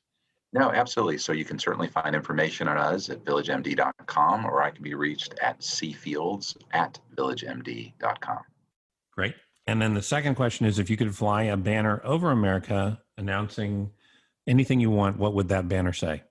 No, 0.54 0.70
absolutely. 0.70 1.18
So 1.18 1.32
you 1.32 1.44
can 1.44 1.58
certainly 1.58 1.88
find 1.88 2.14
information 2.14 2.68
on 2.68 2.78
us 2.78 3.10
at 3.10 3.24
villagemd.com, 3.24 4.46
or 4.46 4.62
I 4.62 4.70
can 4.70 4.84
be 4.84 4.94
reached 4.94 5.34
at 5.42 5.60
cfields 5.60 6.56
at 6.72 6.98
villagemd.com. 7.16 8.38
Great. 9.10 9.34
And 9.66 9.82
then 9.82 9.94
the 9.94 10.02
second 10.02 10.36
question 10.36 10.64
is 10.64 10.78
if 10.78 10.88
you 10.88 10.96
could 10.96 11.14
fly 11.14 11.44
a 11.44 11.56
banner 11.56 12.00
over 12.04 12.30
America 12.30 13.00
announcing 13.18 13.90
anything 14.46 14.78
you 14.78 14.90
want, 14.90 15.18
what 15.18 15.34
would 15.34 15.48
that 15.48 15.68
banner 15.68 15.92
say? 15.92 16.22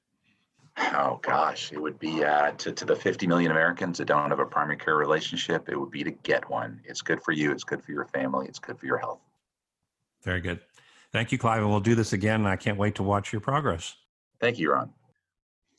Oh 0.77 1.19
gosh, 1.21 1.73
it 1.73 1.81
would 1.81 1.99
be 1.99 2.23
uh, 2.23 2.51
to, 2.51 2.71
to 2.71 2.85
the 2.85 2.95
50 2.95 3.27
million 3.27 3.51
Americans 3.51 3.97
that 3.97 4.05
don't 4.05 4.29
have 4.29 4.39
a 4.39 4.45
primary 4.45 4.77
care 4.77 4.95
relationship, 4.95 5.67
it 5.69 5.79
would 5.79 5.91
be 5.91 6.03
to 6.03 6.11
get 6.11 6.49
one. 6.49 6.81
It's 6.85 7.01
good 7.01 7.21
for 7.21 7.31
you, 7.31 7.51
it's 7.51 7.63
good 7.63 7.83
for 7.83 7.91
your 7.91 8.05
family, 8.05 8.47
it's 8.47 8.57
good 8.57 8.79
for 8.79 8.85
your 8.85 8.97
health. 8.97 9.19
Very 10.23 10.41
good. 10.41 10.61
Thank 11.11 11.31
you, 11.31 11.37
Clive. 11.37 11.61
And 11.61 11.69
we'll 11.69 11.79
do 11.79 11.93
this 11.93 12.13
again. 12.13 12.47
I 12.47 12.55
can't 12.55 12.77
wait 12.77 12.95
to 12.95 13.03
watch 13.03 13.31
your 13.31 13.41
progress. 13.41 13.95
Thank 14.39 14.59
you, 14.59 14.71
Ron. 14.71 14.91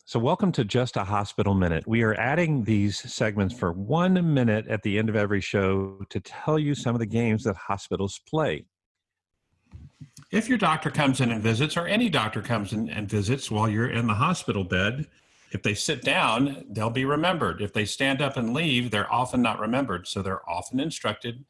So, 0.07 0.19
welcome 0.19 0.53
to 0.53 0.65
Just 0.65 0.97
a 0.97 1.05
Hospital 1.05 1.55
Minute. 1.55 1.87
We 1.87 2.03
are 2.03 2.15
adding 2.15 2.65
these 2.65 2.99
segments 2.99 3.55
for 3.55 3.73
one 3.73 4.35
minute 4.35 4.67
at 4.69 4.83
the 4.83 4.99
end 4.99 5.09
of 5.09 5.17
every 5.17 5.41
show 5.41 6.05
to 6.11 6.21
tell 6.21 6.59
you 6.59 6.75
some 6.75 6.95
of 6.95 6.99
the 6.99 7.07
games 7.07 7.45
that 7.45 7.57
hospitals 7.57 8.21
play. 8.29 8.67
If 10.31 10.49
your 10.49 10.59
doctor 10.59 10.91
comes 10.91 11.21
in 11.21 11.31
and 11.31 11.43
visits, 11.43 11.77
or 11.77 11.87
any 11.87 12.11
doctor 12.11 12.43
comes 12.43 12.73
in 12.73 12.91
and 12.91 13.09
visits 13.09 13.51
while 13.51 13.69
you're 13.69 13.91
in 13.91 14.07
the 14.07 14.15
hospital 14.15 14.65
bed, 14.65 15.07
if 15.53 15.63
they 15.63 15.75
sit 15.75 16.03
down, 16.03 16.67
they'll 16.69 16.91
be 16.91 17.07
remembered. 17.07 17.63
If 17.63 17.73
they 17.73 17.87
stand 17.87 18.21
up 18.21 18.37
and 18.37 18.53
leave, 18.53 18.91
they're 18.91 19.13
often 19.13 19.41
not 19.41 19.59
remembered. 19.59 20.07
So, 20.07 20.21
they're 20.21 20.49
often 20.49 20.81
instructed 20.81 21.45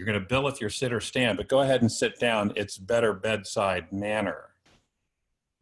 you're 0.00 0.06
going 0.06 0.18
to 0.18 0.26
bill 0.26 0.48
if 0.48 0.62
you 0.62 0.68
sit 0.70 0.94
or 0.94 1.00
stand, 1.00 1.36
but 1.36 1.46
go 1.46 1.60
ahead 1.60 1.82
and 1.82 1.92
sit 1.92 2.18
down. 2.18 2.54
It's 2.56 2.78
better 2.78 3.12
bedside 3.12 3.92
manner. 3.92 4.44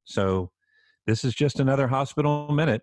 So, 0.04 0.52
this 1.08 1.24
is 1.24 1.34
just 1.34 1.58
another 1.58 1.88
hospital 1.88 2.52
minute. 2.52 2.82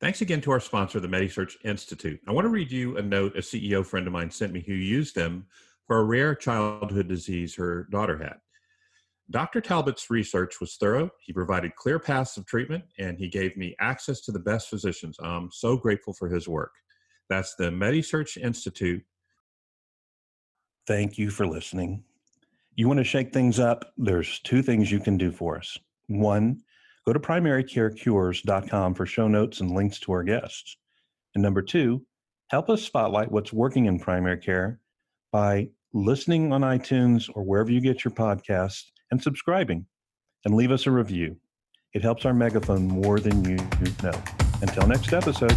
Thanks 0.00 0.22
again 0.22 0.40
to 0.40 0.50
our 0.52 0.58
sponsor, 0.58 1.00
the 1.00 1.06
MediSearch 1.06 1.56
Institute. 1.66 2.18
I 2.26 2.32
want 2.32 2.46
to 2.46 2.48
read 2.48 2.72
you 2.72 2.96
a 2.96 3.02
note 3.02 3.36
a 3.36 3.40
CEO 3.40 3.84
friend 3.84 4.06
of 4.06 4.12
mine 4.14 4.30
sent 4.30 4.54
me 4.54 4.64
who 4.66 4.72
used 4.72 5.14
them 5.14 5.44
for 5.86 5.98
a 5.98 6.04
rare 6.04 6.34
childhood 6.34 7.08
disease 7.08 7.54
her 7.56 7.86
daughter 7.90 8.16
had. 8.16 8.36
Dr. 9.30 9.60
Talbot's 9.60 10.08
research 10.08 10.60
was 10.60 10.76
thorough. 10.76 11.10
He 11.20 11.34
provided 11.34 11.76
clear 11.76 11.98
paths 11.98 12.38
of 12.38 12.46
treatment 12.46 12.84
and 12.98 13.18
he 13.18 13.28
gave 13.28 13.54
me 13.58 13.76
access 13.80 14.22
to 14.22 14.32
the 14.32 14.40
best 14.40 14.70
physicians. 14.70 15.18
I'm 15.22 15.50
so 15.52 15.76
grateful 15.76 16.14
for 16.14 16.30
his 16.30 16.48
work. 16.48 16.72
That's 17.28 17.54
the 17.56 17.64
MediSearch 17.64 18.38
Institute. 18.38 19.02
Thank 20.86 21.18
you 21.18 21.28
for 21.28 21.46
listening. 21.46 22.02
You 22.76 22.88
want 22.88 22.98
to 22.98 23.04
shake 23.04 23.34
things 23.34 23.60
up? 23.60 23.92
There's 23.98 24.40
two 24.40 24.62
things 24.62 24.90
you 24.90 25.00
can 25.00 25.18
do 25.18 25.30
for 25.30 25.58
us. 25.58 25.76
One, 26.06 26.62
go 27.06 27.12
to 27.12 27.20
primarycarecures.com 27.20 28.94
for 28.94 29.06
show 29.06 29.28
notes 29.28 29.60
and 29.60 29.72
links 29.72 29.98
to 30.00 30.12
our 30.12 30.22
guests. 30.22 30.76
And 31.34 31.42
number 31.42 31.62
two, 31.62 32.04
help 32.48 32.68
us 32.70 32.82
spotlight 32.82 33.30
what's 33.30 33.52
working 33.52 33.86
in 33.86 33.98
primary 33.98 34.38
care 34.38 34.80
by 35.32 35.68
listening 35.94 36.52
on 36.52 36.62
iTunes 36.62 37.30
or 37.34 37.42
wherever 37.42 37.70
you 37.70 37.80
get 37.80 38.04
your 38.04 38.12
podcasts 38.12 38.84
and 39.10 39.22
subscribing 39.22 39.86
and 40.44 40.54
leave 40.54 40.70
us 40.70 40.86
a 40.86 40.90
review. 40.90 41.36
It 41.92 42.02
helps 42.02 42.24
our 42.24 42.34
megaphone 42.34 42.86
more 42.86 43.20
than 43.20 43.44
you 43.44 43.56
know. 44.02 44.22
Until 44.62 44.86
next 44.86 45.12
episode. 45.12 45.56